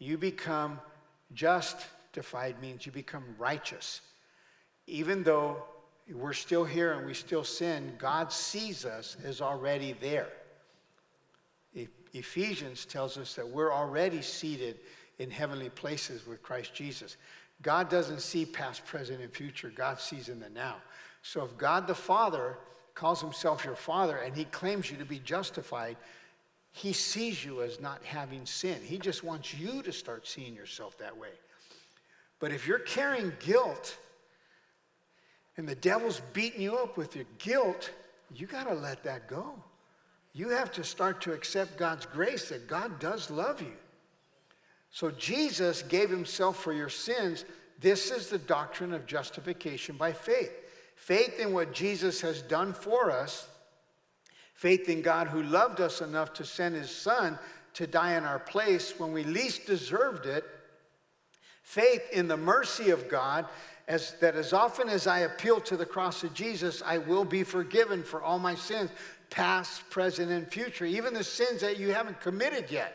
You 0.00 0.18
become 0.18 0.80
justified 1.32 2.60
means 2.60 2.84
you 2.84 2.90
become 2.90 3.22
righteous. 3.38 4.00
Even 4.88 5.22
though 5.22 5.62
we're 6.12 6.32
still 6.32 6.64
here 6.64 6.94
and 6.94 7.06
we 7.06 7.14
still 7.14 7.44
sin, 7.44 7.92
God 7.98 8.32
sees 8.32 8.84
us 8.84 9.16
as 9.24 9.40
already 9.40 9.94
there. 10.00 10.26
Ephesians 12.12 12.86
tells 12.86 13.16
us 13.16 13.34
that 13.34 13.48
we're 13.48 13.72
already 13.72 14.20
seated 14.20 14.80
in 15.20 15.30
heavenly 15.30 15.68
places 15.68 16.26
with 16.26 16.42
Christ 16.42 16.74
Jesus. 16.74 17.16
God 17.62 17.88
doesn't 17.88 18.20
see 18.20 18.44
past, 18.44 18.84
present, 18.86 19.20
and 19.20 19.32
future. 19.32 19.70
God 19.72 20.00
sees 20.00 20.28
in 20.28 20.40
the 20.40 20.48
now. 20.48 20.76
So 21.22 21.44
if 21.44 21.56
God 21.56 21.86
the 21.86 21.94
Father 21.94 22.56
calls 22.94 23.20
himself 23.20 23.64
your 23.64 23.76
Father 23.76 24.16
and 24.16 24.34
he 24.34 24.44
claims 24.46 24.90
you 24.90 24.96
to 24.96 25.04
be 25.04 25.20
justified, 25.20 25.96
he 26.72 26.92
sees 26.92 27.44
you 27.44 27.62
as 27.62 27.80
not 27.80 28.02
having 28.04 28.46
sin. 28.46 28.78
He 28.82 28.98
just 28.98 29.24
wants 29.24 29.54
you 29.54 29.82
to 29.82 29.92
start 29.92 30.26
seeing 30.26 30.54
yourself 30.54 30.96
that 30.98 31.16
way. 31.16 31.32
But 32.38 32.52
if 32.52 32.66
you're 32.66 32.78
carrying 32.78 33.32
guilt 33.40 33.98
and 35.56 35.68
the 35.68 35.74
devil's 35.74 36.22
beating 36.32 36.62
you 36.62 36.76
up 36.76 36.96
with 36.96 37.16
your 37.16 37.26
guilt, 37.38 37.90
you 38.34 38.46
got 38.46 38.68
to 38.68 38.74
let 38.74 39.02
that 39.04 39.28
go. 39.28 39.54
You 40.32 40.50
have 40.50 40.70
to 40.72 40.84
start 40.84 41.20
to 41.22 41.32
accept 41.32 41.76
God's 41.76 42.06
grace 42.06 42.48
that 42.50 42.68
God 42.68 43.00
does 43.00 43.30
love 43.30 43.60
you. 43.60 43.72
So 44.92 45.10
Jesus 45.10 45.82
gave 45.82 46.08
himself 46.08 46.62
for 46.62 46.72
your 46.72 46.88
sins. 46.88 47.44
This 47.80 48.10
is 48.10 48.28
the 48.28 48.38
doctrine 48.38 48.92
of 48.92 49.06
justification 49.06 49.96
by 49.96 50.12
faith. 50.12 50.52
Faith 50.94 51.38
in 51.40 51.52
what 51.52 51.72
Jesus 51.72 52.20
has 52.20 52.42
done 52.42 52.72
for 52.72 53.10
us 53.10 53.48
Faith 54.60 54.90
in 54.90 55.00
God 55.00 55.26
who 55.26 55.42
loved 55.42 55.80
us 55.80 56.02
enough 56.02 56.34
to 56.34 56.44
send 56.44 56.74
his 56.74 56.90
son 56.90 57.38
to 57.72 57.86
die 57.86 58.18
in 58.18 58.24
our 58.24 58.38
place 58.38 58.92
when 58.98 59.10
we 59.10 59.24
least 59.24 59.64
deserved 59.64 60.26
it. 60.26 60.44
Faith 61.62 62.02
in 62.12 62.28
the 62.28 62.36
mercy 62.36 62.90
of 62.90 63.08
God, 63.08 63.46
as, 63.88 64.16
that 64.20 64.36
as 64.36 64.52
often 64.52 64.90
as 64.90 65.06
I 65.06 65.20
appeal 65.20 65.62
to 65.62 65.78
the 65.78 65.86
cross 65.86 66.24
of 66.24 66.34
Jesus, 66.34 66.82
I 66.84 66.98
will 66.98 67.24
be 67.24 67.42
forgiven 67.42 68.02
for 68.02 68.20
all 68.20 68.38
my 68.38 68.54
sins, 68.54 68.90
past, 69.30 69.88
present, 69.88 70.30
and 70.30 70.46
future, 70.46 70.84
even 70.84 71.14
the 71.14 71.24
sins 71.24 71.62
that 71.62 71.78
you 71.78 71.94
haven't 71.94 72.20
committed 72.20 72.70
yet. 72.70 72.94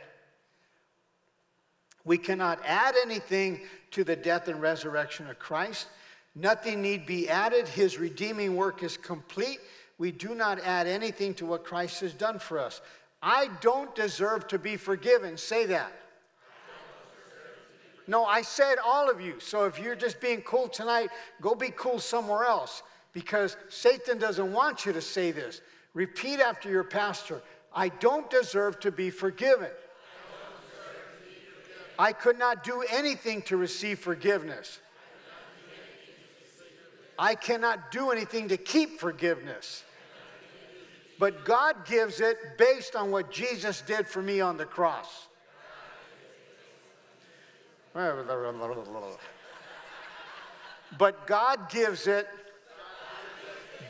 We 2.03 2.19
cannot 2.19 2.59
add 2.63 2.93
anything 3.03 3.61
to 3.89 4.03
the 4.03 4.15
death 4.15 4.49
and 4.49 4.61
resurrection 4.61 5.27
of 5.31 5.39
Christ. 5.39 5.87
Nothing 6.35 6.83
need 6.83 7.07
be 7.07 7.27
added. 7.27 7.67
His 7.67 7.97
redeeming 7.97 8.55
work 8.55 8.83
is 8.83 8.97
complete. 8.97 9.57
We 9.97 10.11
do 10.11 10.35
not 10.35 10.59
add 10.59 10.87
anything 10.87 11.33
to 11.35 11.45
what 11.45 11.63
Christ 11.63 12.01
has 12.01 12.13
done 12.13 12.39
for 12.39 12.59
us. 12.59 12.81
I 13.21 13.49
don't 13.61 13.93
deserve 13.95 14.47
to 14.49 14.59
be 14.59 14.77
forgiven. 14.77 15.37
Say 15.37 15.65
that. 15.67 15.91
No, 18.07 18.25
I 18.25 18.41
said 18.41 18.75
all 18.85 19.09
of 19.09 19.19
you. 19.19 19.39
So 19.39 19.65
if 19.65 19.79
you're 19.79 19.95
just 19.95 20.21
being 20.21 20.41
cool 20.41 20.67
tonight, 20.67 21.09
go 21.41 21.55
be 21.55 21.69
cool 21.75 21.99
somewhere 21.99 22.43
else 22.43 22.83
because 23.13 23.57
Satan 23.69 24.19
doesn't 24.19 24.51
want 24.51 24.85
you 24.85 24.93
to 24.93 25.01
say 25.01 25.31
this. 25.31 25.61
Repeat 25.93 26.39
after 26.39 26.69
your 26.69 26.83
pastor 26.83 27.41
I 27.77 27.89
don't 27.89 28.29
deserve 28.29 28.79
to 28.81 28.91
be 28.91 29.09
forgiven. 29.09 29.69
I 31.99 32.13
could 32.13 32.39
not 32.39 32.63
do 32.63 32.83
anything 32.89 33.41
to 33.43 33.57
receive 33.57 33.99
forgiveness. 33.99 34.79
I 37.17 37.35
cannot 37.35 37.91
do 37.91 38.11
anything 38.11 38.49
to 38.49 38.57
keep 38.57 38.99
forgiveness. 38.99 39.83
But 41.17 41.45
God 41.45 41.85
gives 41.85 42.19
it 42.19 42.37
based 42.57 42.95
on 42.95 43.09
what 43.09 43.31
Jesus 43.31 43.81
did 43.81 44.07
for 44.07 44.21
me 44.21 44.41
on 44.41 44.57
the 44.57 44.65
cross. 44.65 45.27
But 50.97 51.25
God 51.25 51.69
gives 51.69 52.07
it 52.07 52.27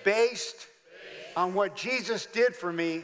based 0.04 0.68
on 1.36 1.56
what 1.56 1.76
Jesus 1.76 2.28
did 2.28 2.56
for 2.56 2.72
me 2.72 3.02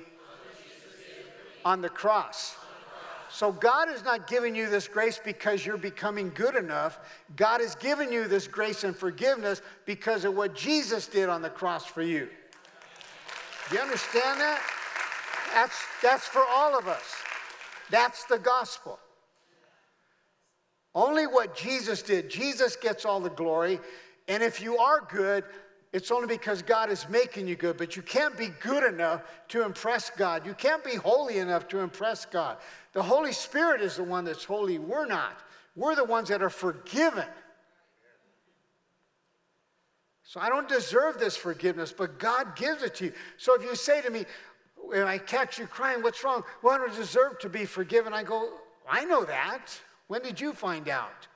on 1.66 1.82
the 1.82 1.90
cross. 1.90 2.56
So 3.34 3.52
God 3.52 3.90
is 3.90 4.04
not 4.04 4.28
giving 4.28 4.56
you 4.56 4.70
this 4.70 4.88
grace 4.88 5.20
because 5.24 5.66
you're 5.66 5.78
becoming 5.78 6.32
good 6.36 6.56
enough. 6.56 7.00
God 7.36 7.62
is 7.62 7.76
giving 7.76 8.12
you 8.12 8.28
this 8.28 8.48
grace 8.48 8.84
and 8.84 8.96
forgiveness 8.96 9.62
because 9.86 10.26
of 10.26 10.36
what 10.36 10.54
Jesus 10.54 11.08
did 11.08 11.30
on 11.30 11.42
the 11.42 11.50
cross 11.50 11.86
for 11.86 12.02
you. 12.02 12.28
Do 13.70 13.76
you 13.76 13.82
understand 13.82 14.40
that? 14.40 14.62
That's, 15.54 15.76
that's 16.04 16.28
for 16.28 16.44
all 16.50 16.78
of 16.78 16.88
us. 16.88 17.16
That's 17.90 18.26
the 18.26 18.38
gospel. 18.38 19.00
Only 20.94 21.26
what 21.26 21.56
Jesus 21.56 22.02
did. 22.02 22.30
Jesus 22.30 22.76
gets 22.76 23.06
all 23.06 23.22
the 23.22 23.30
glory. 23.30 23.80
And 24.28 24.44
if 24.44 24.62
you 24.62 24.78
are 24.78 25.02
good, 25.10 25.46
it's 25.94 26.10
only 26.10 26.28
because 26.28 26.62
God 26.62 26.90
is 26.90 27.10
making 27.10 27.48
you 27.48 27.56
good, 27.56 27.78
but 27.78 27.98
you 27.98 28.02
can't 28.02 28.38
be 28.38 28.48
good 28.62 28.84
enough 28.84 29.24
to 29.50 29.64
impress 29.66 30.10
God. 30.10 30.46
You 30.46 30.54
can't 30.54 30.84
be 30.84 30.96
holy 30.96 31.40
enough 31.40 31.68
to 31.70 31.80
impress 31.80 32.26
God. 32.26 32.58
The 32.94 33.04
Holy 33.04 33.34
Spirit 33.34 33.82
is 33.82 33.98
the 33.98 34.04
one 34.04 34.24
that's 34.24 34.46
holy. 34.46 34.80
We're 34.80 35.06
not. 35.06 35.42
We're 35.76 35.96
the 35.96 36.06
ones 36.06 36.30
that 36.30 36.42
are 36.42 36.50
forgiven. 36.50 37.26
So 40.24 40.40
I 40.40 40.48
don't 40.48 40.70
deserve 40.70 41.20
this 41.20 41.36
forgiveness, 41.36 41.94
but 41.96 42.18
God 42.18 42.56
gives 42.56 42.84
it 42.84 42.96
to 42.96 43.06
you. 43.06 43.14
So 43.36 43.54
if 43.56 43.64
you 43.64 43.76
say 43.76 44.02
to 44.02 44.10
me, 44.10 44.26
when 44.78 45.04
I 45.04 45.18
catch 45.18 45.60
you 45.60 45.68
crying, 45.68 46.02
what's 46.02 46.24
wrong? 46.24 46.44
Well, 46.64 46.74
I 46.74 46.78
don't 46.78 46.96
deserve 46.96 47.40
to 47.40 47.50
be 47.50 47.66
forgiven. 47.66 48.14
I 48.14 48.24
go, 48.24 48.54
I 48.90 49.04
know 49.04 49.26
that. 49.26 49.78
When 50.08 50.22
did 50.22 50.40
you 50.40 50.54
find 50.54 50.88
out? 50.88 51.28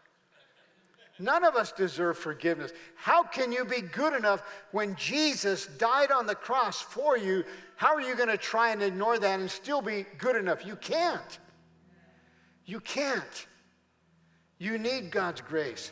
None 1.18 1.46
of 1.46 1.56
us 1.56 1.72
deserve 1.72 2.18
forgiveness. 2.18 2.72
How 2.96 3.24
can 3.24 3.52
you 3.52 3.64
be 3.64 3.82
good 3.82 4.14
enough 4.14 4.44
when 4.72 4.96
Jesus 4.96 5.68
died 5.78 6.12
on 6.12 6.28
the 6.28 6.36
cross 6.36 6.82
for 6.82 7.18
you? 7.18 7.46
How 7.78 7.96
are 7.96 8.02
you 8.02 8.16
going 8.16 8.30
to 8.30 8.38
try 8.38 8.72
and 8.72 8.82
ignore 8.82 9.18
that 9.18 9.40
and 9.40 9.50
still 9.50 9.82
be 9.82 10.06
good 10.18 10.36
enough? 10.36 10.66
You 10.66 10.76
can't. 10.76 11.40
You 12.66 12.82
can't. 12.82 13.48
You 14.58 14.78
need 14.78 15.12
God's 15.12 15.40
grace. 15.42 15.92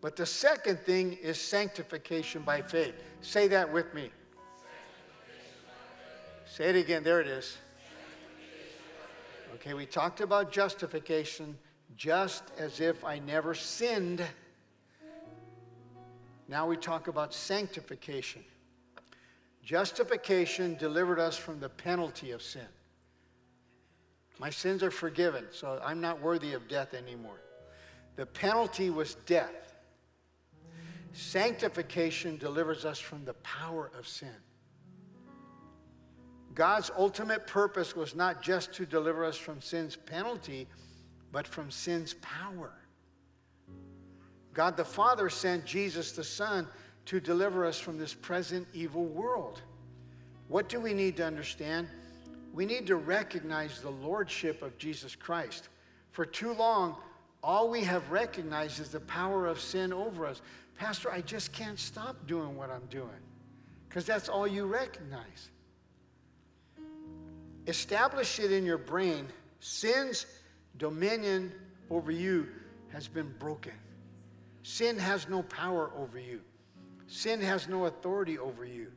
But 0.00 0.16
the 0.16 0.26
second 0.26 0.78
thing 0.80 1.14
is 1.14 1.38
sanctification 1.38 2.42
by 2.42 2.62
faith. 2.62 2.94
Say 3.20 3.48
that 3.48 3.70
with 3.70 3.92
me. 3.92 4.10
Say 6.46 6.70
it 6.70 6.76
again. 6.76 7.02
There 7.02 7.20
it 7.20 7.26
is. 7.26 7.58
Okay, 9.54 9.74
we 9.74 9.84
talked 9.84 10.20
about 10.20 10.52
justification 10.52 11.58
just 11.96 12.44
as 12.58 12.80
if 12.80 13.04
I 13.04 13.18
never 13.18 13.54
sinned. 13.54 14.22
Now 16.48 16.66
we 16.66 16.76
talk 16.76 17.08
about 17.08 17.34
sanctification. 17.34 18.44
Justification 19.64 20.76
delivered 20.76 21.18
us 21.18 21.36
from 21.36 21.58
the 21.58 21.68
penalty 21.68 22.30
of 22.30 22.40
sin. 22.40 22.68
My 24.38 24.50
sins 24.50 24.82
are 24.82 24.90
forgiven, 24.90 25.46
so 25.50 25.80
I'm 25.84 26.00
not 26.00 26.20
worthy 26.20 26.52
of 26.52 26.68
death 26.68 26.94
anymore. 26.94 27.40
The 28.16 28.26
penalty 28.26 28.90
was 28.90 29.16
death. 29.26 29.74
Sanctification 31.12 32.36
delivers 32.36 32.84
us 32.84 32.98
from 32.98 33.24
the 33.24 33.34
power 33.34 33.90
of 33.98 34.06
sin. 34.06 34.28
God's 36.54 36.90
ultimate 36.96 37.46
purpose 37.46 37.96
was 37.96 38.14
not 38.14 38.42
just 38.42 38.72
to 38.74 38.86
deliver 38.86 39.24
us 39.24 39.36
from 39.36 39.60
sin's 39.60 39.96
penalty, 39.96 40.68
but 41.32 41.46
from 41.46 41.70
sin's 41.70 42.14
power. 42.14 42.72
God 44.56 44.74
the 44.78 44.86
Father 44.86 45.28
sent 45.28 45.66
Jesus 45.66 46.12
the 46.12 46.24
Son 46.24 46.66
to 47.04 47.20
deliver 47.20 47.66
us 47.66 47.78
from 47.78 47.98
this 47.98 48.14
present 48.14 48.66
evil 48.72 49.04
world. 49.04 49.60
What 50.48 50.70
do 50.70 50.80
we 50.80 50.94
need 50.94 51.18
to 51.18 51.26
understand? 51.26 51.88
We 52.54 52.64
need 52.64 52.86
to 52.86 52.96
recognize 52.96 53.82
the 53.82 53.90
lordship 53.90 54.62
of 54.62 54.78
Jesus 54.78 55.14
Christ. 55.14 55.68
For 56.12 56.24
too 56.24 56.54
long, 56.54 56.96
all 57.42 57.68
we 57.68 57.84
have 57.84 58.10
recognized 58.10 58.80
is 58.80 58.88
the 58.88 59.00
power 59.00 59.46
of 59.46 59.60
sin 59.60 59.92
over 59.92 60.24
us. 60.24 60.40
Pastor, 60.78 61.12
I 61.12 61.20
just 61.20 61.52
can't 61.52 61.78
stop 61.78 62.26
doing 62.26 62.56
what 62.56 62.70
I'm 62.70 62.86
doing 62.88 63.10
because 63.90 64.06
that's 64.06 64.30
all 64.30 64.46
you 64.46 64.64
recognize. 64.64 65.50
Establish 67.66 68.38
it 68.38 68.52
in 68.52 68.64
your 68.64 68.78
brain 68.78 69.26
sin's 69.60 70.24
dominion 70.78 71.52
over 71.90 72.10
you 72.10 72.48
has 72.90 73.06
been 73.06 73.30
broken. 73.38 73.72
Sin 74.66 74.98
has 74.98 75.28
no 75.28 75.44
power 75.44 75.92
over 75.96 76.18
you, 76.18 76.40
sin 77.06 77.40
has 77.40 77.68
no 77.68 77.84
authority 77.84 78.36
over 78.36 78.64
you. 78.64 78.90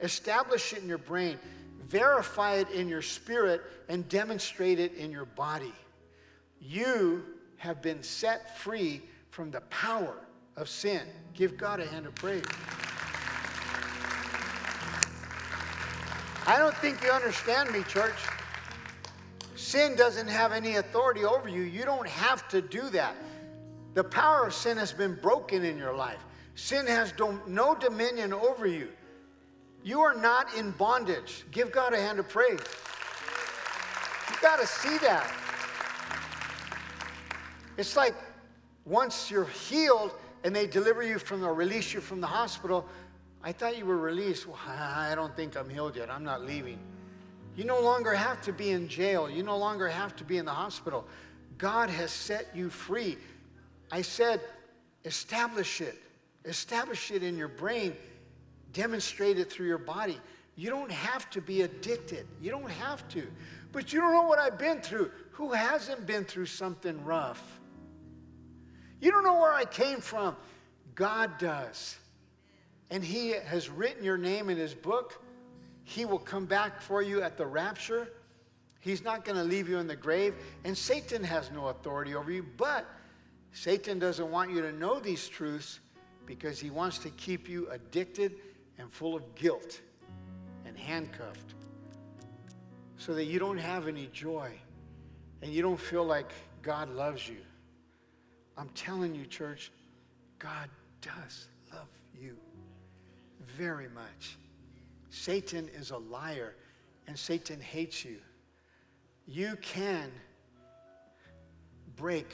Establish 0.00 0.72
it 0.72 0.82
in 0.82 0.88
your 0.88 0.98
brain, 0.98 1.38
verify 1.84 2.54
it 2.54 2.68
in 2.70 2.88
your 2.88 3.00
spirit, 3.00 3.62
and 3.88 4.08
demonstrate 4.08 4.80
it 4.80 4.92
in 4.94 5.12
your 5.12 5.24
body. 5.24 5.72
You 6.60 7.24
have 7.58 7.80
been 7.80 8.02
set 8.02 8.58
free 8.58 9.02
from 9.30 9.52
the 9.52 9.60
power 9.60 10.16
of 10.56 10.68
sin. 10.68 11.02
Give 11.32 11.56
God 11.56 11.78
a 11.78 11.86
hand 11.86 12.06
of 12.06 12.14
praise. 12.16 12.42
I 16.44 16.58
don't 16.58 16.76
think 16.78 17.04
you 17.04 17.10
understand 17.10 17.70
me, 17.70 17.84
church. 17.84 18.18
Sin 19.54 19.94
doesn't 19.94 20.26
have 20.26 20.50
any 20.50 20.74
authority 20.74 21.24
over 21.24 21.48
you. 21.48 21.62
You 21.62 21.84
don't 21.84 22.08
have 22.08 22.48
to 22.48 22.60
do 22.60 22.90
that. 22.90 23.14
The 23.94 24.04
power 24.04 24.46
of 24.46 24.54
sin 24.54 24.76
has 24.76 24.92
been 24.92 25.14
broken 25.14 25.64
in 25.64 25.78
your 25.78 25.94
life. 25.94 26.18
Sin 26.56 26.86
has 26.86 27.12
no 27.46 27.74
dominion 27.74 28.32
over 28.32 28.66
you. 28.66 28.88
You 29.82 30.00
are 30.00 30.14
not 30.14 30.54
in 30.54 30.72
bondage. 30.72 31.44
Give 31.50 31.70
God 31.70 31.92
a 31.92 32.00
hand 32.00 32.18
of 32.18 32.28
praise. 32.28 32.60
You 34.30 34.36
got 34.40 34.60
to 34.60 34.66
see 34.66 34.98
that. 34.98 35.32
It's 37.76 37.96
like 37.96 38.14
once 38.84 39.30
you're 39.30 39.46
healed 39.46 40.12
and 40.42 40.54
they 40.54 40.66
deliver 40.66 41.02
you 41.02 41.18
from 41.18 41.44
or 41.44 41.54
release 41.54 41.92
you 41.92 42.00
from 42.00 42.20
the 42.20 42.26
hospital, 42.26 42.86
I 43.42 43.52
thought 43.52 43.76
you 43.76 43.84
were 43.84 43.98
released. 43.98 44.46
Well, 44.46 44.58
I 44.66 45.14
don't 45.14 45.34
think 45.36 45.56
I'm 45.56 45.68
healed 45.68 45.96
yet. 45.96 46.10
I'm 46.10 46.24
not 46.24 46.44
leaving. 46.44 46.78
You 47.56 47.64
no 47.64 47.80
longer 47.80 48.14
have 48.14 48.40
to 48.42 48.52
be 48.52 48.70
in 48.70 48.88
jail. 48.88 49.28
You 49.28 49.42
no 49.42 49.56
longer 49.56 49.88
have 49.88 50.16
to 50.16 50.24
be 50.24 50.38
in 50.38 50.44
the 50.44 50.52
hospital. 50.52 51.06
God 51.58 51.90
has 51.90 52.10
set 52.10 52.48
you 52.54 52.70
free. 52.70 53.18
I 53.94 54.02
said, 54.02 54.40
establish 55.04 55.80
it. 55.80 55.94
Establish 56.44 57.12
it 57.12 57.22
in 57.22 57.38
your 57.38 57.46
brain. 57.46 57.94
Demonstrate 58.72 59.38
it 59.38 59.52
through 59.52 59.68
your 59.68 59.78
body. 59.78 60.18
You 60.56 60.68
don't 60.68 60.90
have 60.90 61.30
to 61.30 61.40
be 61.40 61.62
addicted. 61.62 62.26
You 62.42 62.50
don't 62.50 62.72
have 62.72 63.08
to. 63.10 63.24
But 63.70 63.92
you 63.92 64.00
don't 64.00 64.12
know 64.12 64.24
what 64.24 64.40
I've 64.40 64.58
been 64.58 64.80
through. 64.80 65.12
Who 65.30 65.52
hasn't 65.52 66.08
been 66.08 66.24
through 66.24 66.46
something 66.46 67.04
rough? 67.04 67.40
You 69.00 69.12
don't 69.12 69.22
know 69.22 69.34
where 69.34 69.54
I 69.54 69.64
came 69.64 70.00
from. 70.00 70.34
God 70.96 71.38
does. 71.38 71.96
And 72.90 73.04
He 73.04 73.28
has 73.30 73.70
written 73.70 74.02
your 74.02 74.18
name 74.18 74.50
in 74.50 74.56
His 74.56 74.74
book. 74.74 75.22
He 75.84 76.04
will 76.04 76.18
come 76.18 76.46
back 76.46 76.80
for 76.80 77.00
you 77.00 77.22
at 77.22 77.36
the 77.36 77.46
rapture. 77.46 78.08
He's 78.80 79.04
not 79.04 79.24
going 79.24 79.36
to 79.36 79.44
leave 79.44 79.68
you 79.68 79.78
in 79.78 79.86
the 79.86 79.94
grave, 79.94 80.34
and 80.64 80.76
Satan 80.76 81.22
has 81.22 81.52
no 81.52 81.68
authority 81.68 82.16
over 82.16 82.32
you. 82.32 82.44
But 82.56 82.86
Satan 83.54 84.00
doesn't 84.00 84.32
want 84.32 84.50
you 84.50 84.60
to 84.62 84.72
know 84.72 84.98
these 84.98 85.28
truths 85.28 85.78
because 86.26 86.58
he 86.58 86.70
wants 86.70 86.98
to 86.98 87.10
keep 87.10 87.48
you 87.48 87.68
addicted 87.70 88.34
and 88.78 88.92
full 88.92 89.14
of 89.14 89.34
guilt 89.36 89.80
and 90.66 90.76
handcuffed 90.76 91.54
so 92.96 93.14
that 93.14 93.26
you 93.26 93.38
don't 93.38 93.58
have 93.58 93.86
any 93.86 94.08
joy 94.12 94.50
and 95.40 95.52
you 95.52 95.62
don't 95.62 95.78
feel 95.78 96.04
like 96.04 96.32
God 96.62 96.90
loves 96.90 97.28
you. 97.28 97.36
I'm 98.58 98.70
telling 98.70 99.14
you, 99.14 99.24
church, 99.24 99.70
God 100.40 100.68
does 101.00 101.46
love 101.72 101.86
you 102.12 102.36
very 103.56 103.88
much. 103.88 104.36
Satan 105.10 105.70
is 105.78 105.92
a 105.92 105.98
liar 105.98 106.56
and 107.06 107.16
Satan 107.16 107.60
hates 107.60 108.04
you. 108.04 108.16
You 109.28 109.56
can 109.62 110.10
break 111.94 112.26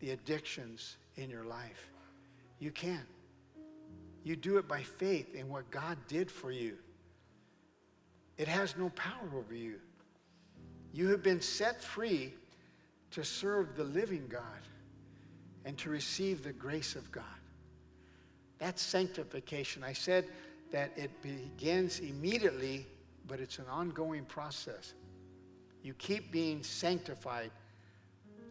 the 0.00 0.10
addictions 0.10 0.96
in 1.16 1.30
your 1.30 1.44
life. 1.44 1.90
You 2.58 2.70
can. 2.70 3.02
You 4.24 4.36
do 4.36 4.58
it 4.58 4.68
by 4.68 4.82
faith 4.82 5.34
in 5.34 5.48
what 5.48 5.70
God 5.70 5.96
did 6.06 6.30
for 6.30 6.50
you. 6.50 6.76
It 8.36 8.48
has 8.48 8.76
no 8.76 8.90
power 8.90 9.28
over 9.36 9.54
you. 9.54 9.76
You 10.92 11.08
have 11.08 11.22
been 11.22 11.40
set 11.40 11.82
free 11.82 12.34
to 13.10 13.24
serve 13.24 13.76
the 13.76 13.84
living 13.84 14.26
God 14.28 14.42
and 15.64 15.76
to 15.78 15.90
receive 15.90 16.42
the 16.42 16.52
grace 16.52 16.94
of 16.94 17.10
God. 17.10 17.24
That's 18.58 18.82
sanctification. 18.82 19.84
I 19.84 19.92
said 19.92 20.26
that 20.72 20.92
it 20.96 21.10
begins 21.22 22.00
immediately, 22.00 22.86
but 23.26 23.40
it's 23.40 23.58
an 23.58 23.66
ongoing 23.70 24.24
process. 24.24 24.94
You 25.82 25.94
keep 25.94 26.32
being 26.32 26.62
sanctified, 26.62 27.50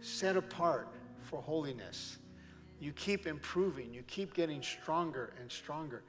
set 0.02 0.38
apart 0.38 0.88
for 1.28 1.42
holiness. 1.42 2.18
You 2.80 2.94
keep 2.94 3.28
improving, 3.28 3.94
you 3.94 4.04
keep 4.04 4.34
getting 4.34 4.62
stronger 4.62 5.34
and 5.40 5.52
stronger. 5.52 6.04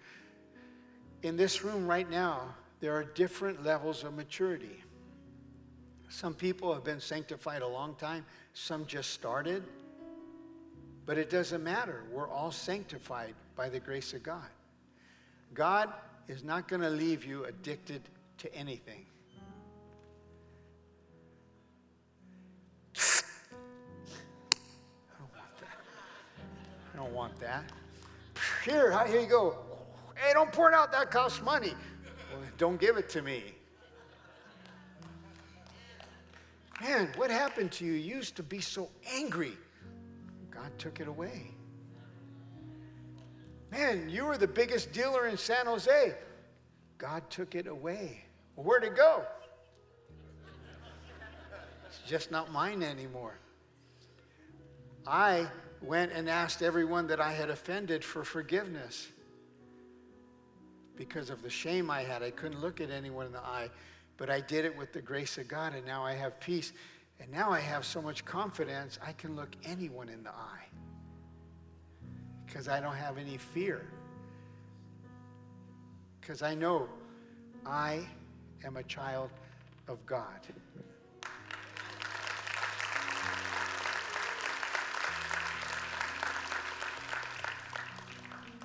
In 1.23 1.37
this 1.37 1.65
room 1.65 1.87
right 1.87 2.09
now, 2.09 2.55
there 2.81 2.95
are 2.95 3.05
different 3.05 3.65
levels 3.65 4.05
of 4.05 4.15
maturity. 4.15 4.83
Some 6.09 6.35
people 6.35 6.73
have 6.73 6.85
been 6.85 7.01
sanctified 7.01 7.63
a 7.63 7.67
long 7.67 7.95
time, 7.97 8.25
some 8.55 8.87
just 8.87 9.11
started. 9.11 9.65
But 11.05 11.19
it 11.19 11.31
doesn't 11.31 11.65
matter. 11.65 12.05
We're 12.13 12.29
all 12.29 12.53
sanctified 12.53 13.35
by 13.57 13.69
the 13.69 13.81
grace 13.81 14.13
of 14.13 14.23
God. 14.23 14.49
God 15.55 15.93
is 16.29 16.45
not 16.45 16.69
going 16.69 16.83
to 16.83 16.91
leave 16.91 17.25
you 17.25 17.45
addicted 17.45 18.03
to 18.39 18.55
anything. 18.55 19.07
Don't 26.99 27.13
want 27.13 27.39
that. 27.39 27.65
Here, 28.65 29.07
here 29.07 29.21
you 29.21 29.27
go. 29.27 29.57
Hey, 30.17 30.33
don't 30.33 30.51
pour 30.51 30.69
it 30.69 30.75
out. 30.75 30.91
That 30.91 31.11
costs 31.11 31.41
money. 31.41 31.75
Well, 32.33 32.43
don't 32.59 32.81
give 32.81 32.97
it 32.97 33.09
to 33.11 33.23
me. 33.23 33.55
Man, 36.81 37.09
what 37.17 37.31
happened 37.31 37.73
to 37.73 37.85
you? 37.85 37.93
You 37.93 38.17
used 38.17 38.37
to 38.37 38.43
be 38.43 38.61
so 38.61 38.89
angry. 39.13 39.57
God 40.51 40.71
took 40.79 41.01
it 41.01 41.09
away. 41.09 41.51
Man, 43.71 44.09
you 44.09 44.25
were 44.25 44.39
the 44.39 44.49
biggest 44.49 44.93
dealer 44.93 45.27
in 45.27 45.37
San 45.37 45.67
Jose. 45.67 46.15
God 46.97 47.23
took 47.31 47.55
it 47.55 47.67
away. 47.67 48.25
Well, 48.57 48.67
where'd 48.67 48.85
it 48.85 48.97
go? 48.97 49.23
It's 51.87 52.01
just 52.07 52.31
not 52.31 52.51
mine 52.51 52.83
anymore. 52.83 53.39
I 55.07 55.47
went 55.83 56.13
and 56.13 56.29
asked 56.29 56.63
everyone 56.63 57.07
that 57.09 57.21
I 57.21 57.33
had 57.33 57.51
offended 57.51 58.05
for 58.05 58.25
forgiveness 58.25 59.09
because 60.97 61.31
of 61.31 61.43
the 61.43 61.51
shame 61.51 61.91
I 61.91 62.03
had. 62.03 62.23
I 62.23 62.31
couldn't 62.31 62.61
look 62.61 62.81
at 62.81 62.91
anyone 62.91 63.27
in 63.27 63.33
the 63.33 63.41
eye, 63.41 63.71
but 64.17 64.29
I 64.29 64.41
did 64.41 64.65
it 64.65 64.77
with 64.77 64.93
the 64.93 65.01
grace 65.01 65.39
of 65.39 65.47
God, 65.47 65.75
and 65.75 65.87
now 65.87 66.05
I 66.05 66.15
have 66.15 66.39
peace. 66.41 66.73
And 67.21 67.31
now 67.31 67.51
I 67.51 67.61
have 67.61 67.85
so 67.85 68.01
much 68.01 68.25
confidence, 68.25 68.99
I 69.05 69.13
can 69.13 69.35
look 69.35 69.51
anyone 69.65 70.09
in 70.09 70.23
the 70.23 70.31
eye 70.31 70.67
because 72.47 72.69
I 72.69 72.81
don't 72.81 72.95
have 72.95 73.19
any 73.19 73.37
fear. 73.37 73.87
Because 76.21 76.43
I 76.43 76.55
know 76.55 76.89
I 77.67 78.07
am 78.65 78.77
a 78.77 78.83
child 78.85 79.31
of 79.87 80.05
God. 80.07 80.41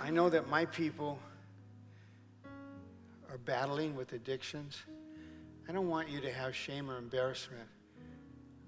I 0.04 0.10
know 0.10 0.30
that 0.30 0.50
my 0.50 0.66
people 0.66 1.18
are 3.32 3.38
battling 3.38 3.96
with 3.96 4.12
addictions. 4.12 4.84
I 5.70 5.72
don't 5.72 5.88
want 5.88 6.10
you 6.10 6.20
to 6.20 6.30
have 6.30 6.54
shame 6.54 6.92
or 6.92 6.98
embarrassment. 6.98 7.70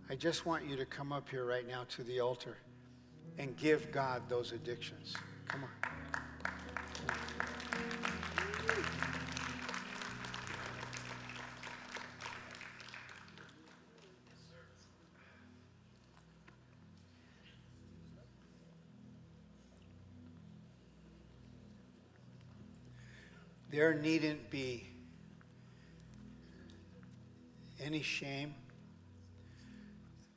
I 0.09 0.15
just 0.15 0.45
want 0.45 0.65
you 0.65 0.77
to 0.77 0.85
come 0.85 1.11
up 1.11 1.27
here 1.27 1.43
right 1.43 1.67
now 1.67 1.83
to 1.89 2.03
the 2.03 2.21
altar 2.21 2.55
and 3.37 3.57
give 3.57 3.91
God 3.91 4.21
those 4.29 4.53
addictions. 4.53 5.13
Come 5.49 5.65
on. 5.65 5.91
There 23.75 23.93
needn't 23.93 24.49
be 24.49 24.87
any 27.83 28.01
shame. 28.01 28.55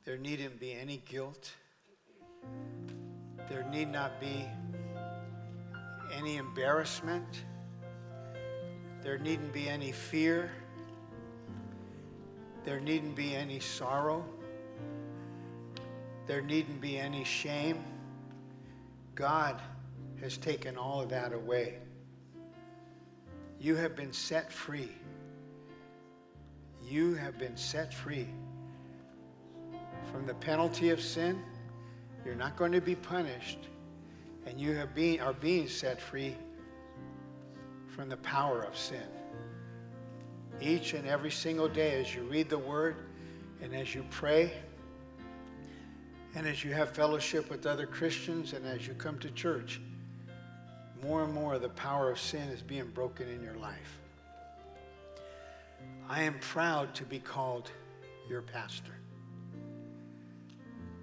There 0.03 0.17
needn't 0.17 0.59
be 0.59 0.73
any 0.73 1.01
guilt. 1.05 1.49
There 3.47 3.63
need 3.71 3.93
not 3.93 4.19
be 4.19 4.45
any 6.13 6.35
embarrassment. 6.35 7.45
There 9.03 9.17
needn't 9.17 9.53
be 9.53 9.69
any 9.69 9.93
fear. 9.93 10.51
There 12.65 12.81
needn't 12.81 13.15
be 13.15 13.37
any 13.37 13.61
sorrow. 13.61 14.25
There 16.27 16.41
needn't 16.41 16.81
be 16.81 16.97
any 16.97 17.23
shame. 17.23 17.85
God 19.15 19.61
has 20.19 20.35
taken 20.35 20.75
all 20.75 20.99
of 20.99 21.07
that 21.11 21.31
away. 21.31 21.79
You 23.59 23.75
have 23.75 23.95
been 23.95 24.13
set 24.13 24.51
free. 24.51 24.89
You 26.81 27.13
have 27.15 27.37
been 27.37 27.57
set 27.57 27.93
free 27.93 28.27
from 30.11 30.25
the 30.25 30.33
penalty 30.33 30.89
of 30.89 31.01
sin. 31.01 31.41
You're 32.25 32.35
not 32.35 32.55
going 32.55 32.71
to 32.71 32.81
be 32.81 32.95
punished. 32.95 33.59
And 34.45 34.59
you 34.59 34.73
have 34.75 34.95
been, 34.95 35.19
are 35.19 35.33
being 35.33 35.67
set 35.67 36.01
free 36.01 36.35
from 37.87 38.07
the 38.07 38.17
power 38.17 38.63
of 38.63 38.77
sin. 38.77 39.03
Each 40.61 40.93
and 40.93 41.05
every 41.05 41.31
single 41.31 41.67
day, 41.67 41.99
as 41.99 42.15
you 42.15 42.23
read 42.23 42.49
the 42.49 42.57
word 42.57 42.95
and 43.61 43.75
as 43.75 43.93
you 43.93 44.05
pray, 44.09 44.53
and 46.35 46.47
as 46.47 46.63
you 46.63 46.73
have 46.73 46.91
fellowship 46.91 47.49
with 47.49 47.65
other 47.65 47.85
Christians, 47.85 48.53
and 48.53 48.65
as 48.65 48.87
you 48.87 48.93
come 48.93 49.19
to 49.19 49.29
church, 49.31 49.81
more 51.03 51.23
and 51.23 51.33
more 51.33 51.59
the 51.59 51.69
power 51.69 52.11
of 52.11 52.19
sin 52.19 52.49
is 52.49 52.61
being 52.61 52.87
broken 52.87 53.29
in 53.29 53.41
your 53.41 53.55
life. 53.55 53.99
I 56.09 56.23
am 56.23 56.37
proud 56.39 56.93
to 56.95 57.03
be 57.05 57.19
called 57.19 57.71
your 58.27 58.41
pastor. 58.41 58.93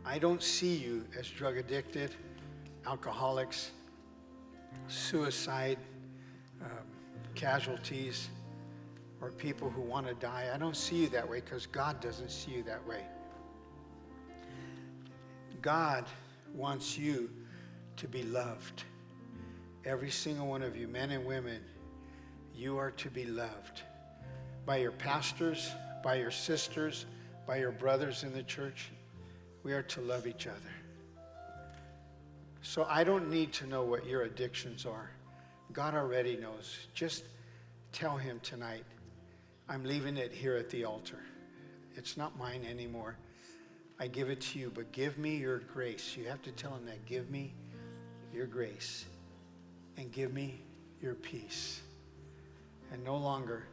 I 0.05 0.18
don't 0.18 0.42
see 0.42 0.74
you 0.74 1.05
as 1.18 1.28
drug 1.28 1.57
addicted, 1.57 2.14
alcoholics, 2.86 3.72
suicide 4.88 5.78
um, 6.62 6.70
casualties, 7.34 8.28
or 9.20 9.30
people 9.30 9.70
who 9.70 9.80
want 9.80 10.07
to 10.07 10.14
die. 10.14 10.51
I 10.55 10.59
don't 10.59 10.76
see 10.76 10.97
you 10.97 11.09
that 11.09 11.28
way 11.28 11.40
because 11.40 11.66
God 11.66 12.01
doesn't 12.01 12.30
see 12.30 12.53
you 12.53 12.62
that 12.64 12.86
way. 12.86 13.03
God 15.62 16.05
wants 16.55 16.97
you 16.99 17.30
to 17.97 18.07
be 18.07 18.22
loved. 18.22 18.84
Every 19.87 20.11
single 20.11 20.49
one 20.49 20.62
of 20.64 20.76
you, 20.76 20.89
men 20.89 21.12
and 21.12 21.24
women, 21.24 21.62
you 22.53 22.76
are 22.76 22.91
to 22.91 23.09
be 23.09 23.24
loved 23.24 23.82
by 24.66 24.78
your 24.78 24.91
pastors, 24.91 25.70
by 26.03 26.16
your 26.16 26.32
sisters, 26.32 27.07
by 27.47 27.59
your 27.59 27.70
brothers 27.70 28.24
in 28.24 28.32
the 28.32 28.43
church. 28.43 28.91
We 29.62 29.74
are 29.74 29.84
to 29.84 30.01
love 30.01 30.26
each 30.26 30.49
other. 30.49 30.59
So 32.62 32.84
I 32.91 33.05
don't 33.05 33.30
need 33.30 33.53
to 33.55 33.66
know 33.68 33.84
what 33.84 34.05
your 34.05 34.22
addictions 34.22 34.87
are. 34.87 35.09
God 35.72 35.95
already 35.95 36.37
knows. 36.37 36.76
Just 36.93 37.22
tell 37.93 38.16
Him 38.16 38.41
tonight, 38.43 38.84
I'm 39.68 39.84
leaving 39.84 40.16
it 40.16 40.32
here 40.32 40.57
at 40.57 40.68
the 40.68 40.84
altar. 40.84 41.20
It's 41.95 42.16
not 42.16 42.37
mine 42.37 42.66
anymore. 42.68 43.16
I 44.01 44.09
give 44.09 44.30
it 44.30 44.41
to 44.41 44.59
you, 44.59 44.72
but 44.74 44.91
give 44.91 45.16
me 45.16 45.37
your 45.37 45.61
grace. 45.61 46.16
You 46.16 46.24
have 46.24 46.43
to 46.43 46.51
tell 46.51 46.74
him 46.74 46.84
that. 46.87 47.07
Give 47.07 47.30
me 47.30 47.55
your 48.34 48.47
grace 48.47 49.07
and 49.97 50.12
give 50.12 50.32
me 50.32 50.61
your 51.01 51.14
peace. 51.14 51.80
And 52.92 53.03
no 53.05 53.16
longer 53.16 53.64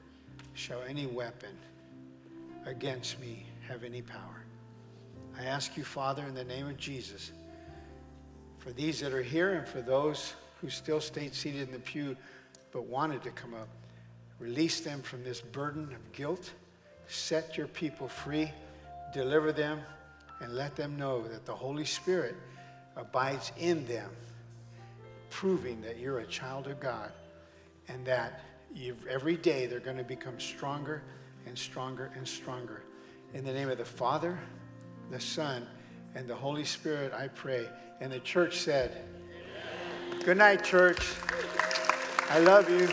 shall 0.53 0.81
any 0.83 1.05
weapon 1.05 1.55
against 2.65 3.19
me 3.19 3.45
have 3.67 3.83
any 3.83 4.01
power. 4.01 4.43
I 5.37 5.45
ask 5.45 5.75
you, 5.77 5.83
Father, 5.83 6.23
in 6.23 6.33
the 6.33 6.43
name 6.43 6.67
of 6.67 6.77
Jesus, 6.77 7.31
for 8.59 8.71
these 8.71 8.99
that 8.99 9.13
are 9.13 9.23
here 9.23 9.53
and 9.53 9.67
for 9.67 9.81
those 9.81 10.33
who 10.61 10.69
still 10.69 11.01
stayed 11.01 11.33
seated 11.33 11.67
in 11.67 11.71
the 11.71 11.79
pew 11.79 12.15
but 12.71 12.85
wanted 12.85 13.21
to 13.23 13.31
come 13.31 13.53
up, 13.53 13.67
release 14.39 14.79
them 14.79 15.01
from 15.01 15.23
this 15.23 15.41
burden 15.41 15.83
of 15.93 16.11
guilt, 16.11 16.51
set 17.07 17.57
your 17.57 17.67
people 17.67 18.07
free, 18.07 18.51
deliver 19.13 19.51
them, 19.51 19.79
and 20.39 20.55
let 20.55 20.75
them 20.75 20.97
know 20.97 21.27
that 21.27 21.45
the 21.45 21.53
Holy 21.53 21.85
Spirit 21.85 22.35
abides 22.95 23.51
in 23.57 23.85
them, 23.85 24.09
proving 25.33 25.81
that 25.81 25.97
you're 25.97 26.19
a 26.19 26.27
child 26.27 26.67
of 26.67 26.79
God 26.79 27.11
and 27.87 28.05
that 28.05 28.41
every 29.09 29.35
day 29.35 29.65
they're 29.65 29.79
going 29.79 29.97
to 29.97 30.03
become 30.03 30.39
stronger 30.39 31.01
and 31.47 31.57
stronger 31.57 32.11
and 32.15 32.25
stronger. 32.25 32.83
In 33.33 33.43
the 33.43 33.51
name 33.51 33.67
of 33.67 33.79
the 33.79 33.85
Father, 33.85 34.37
the 35.09 35.19
Son, 35.19 35.67
and 36.13 36.27
the 36.27 36.35
Holy 36.35 36.63
Spirit, 36.63 37.13
I 37.13 37.29
pray. 37.29 37.67
And 37.99 38.11
the 38.11 38.19
church 38.19 38.59
said, 38.59 39.05
Amen. 40.11 40.23
Good 40.23 40.37
night, 40.37 40.63
church. 40.63 41.01
I 42.29 42.37
love 42.37 42.69
you. 42.69 42.87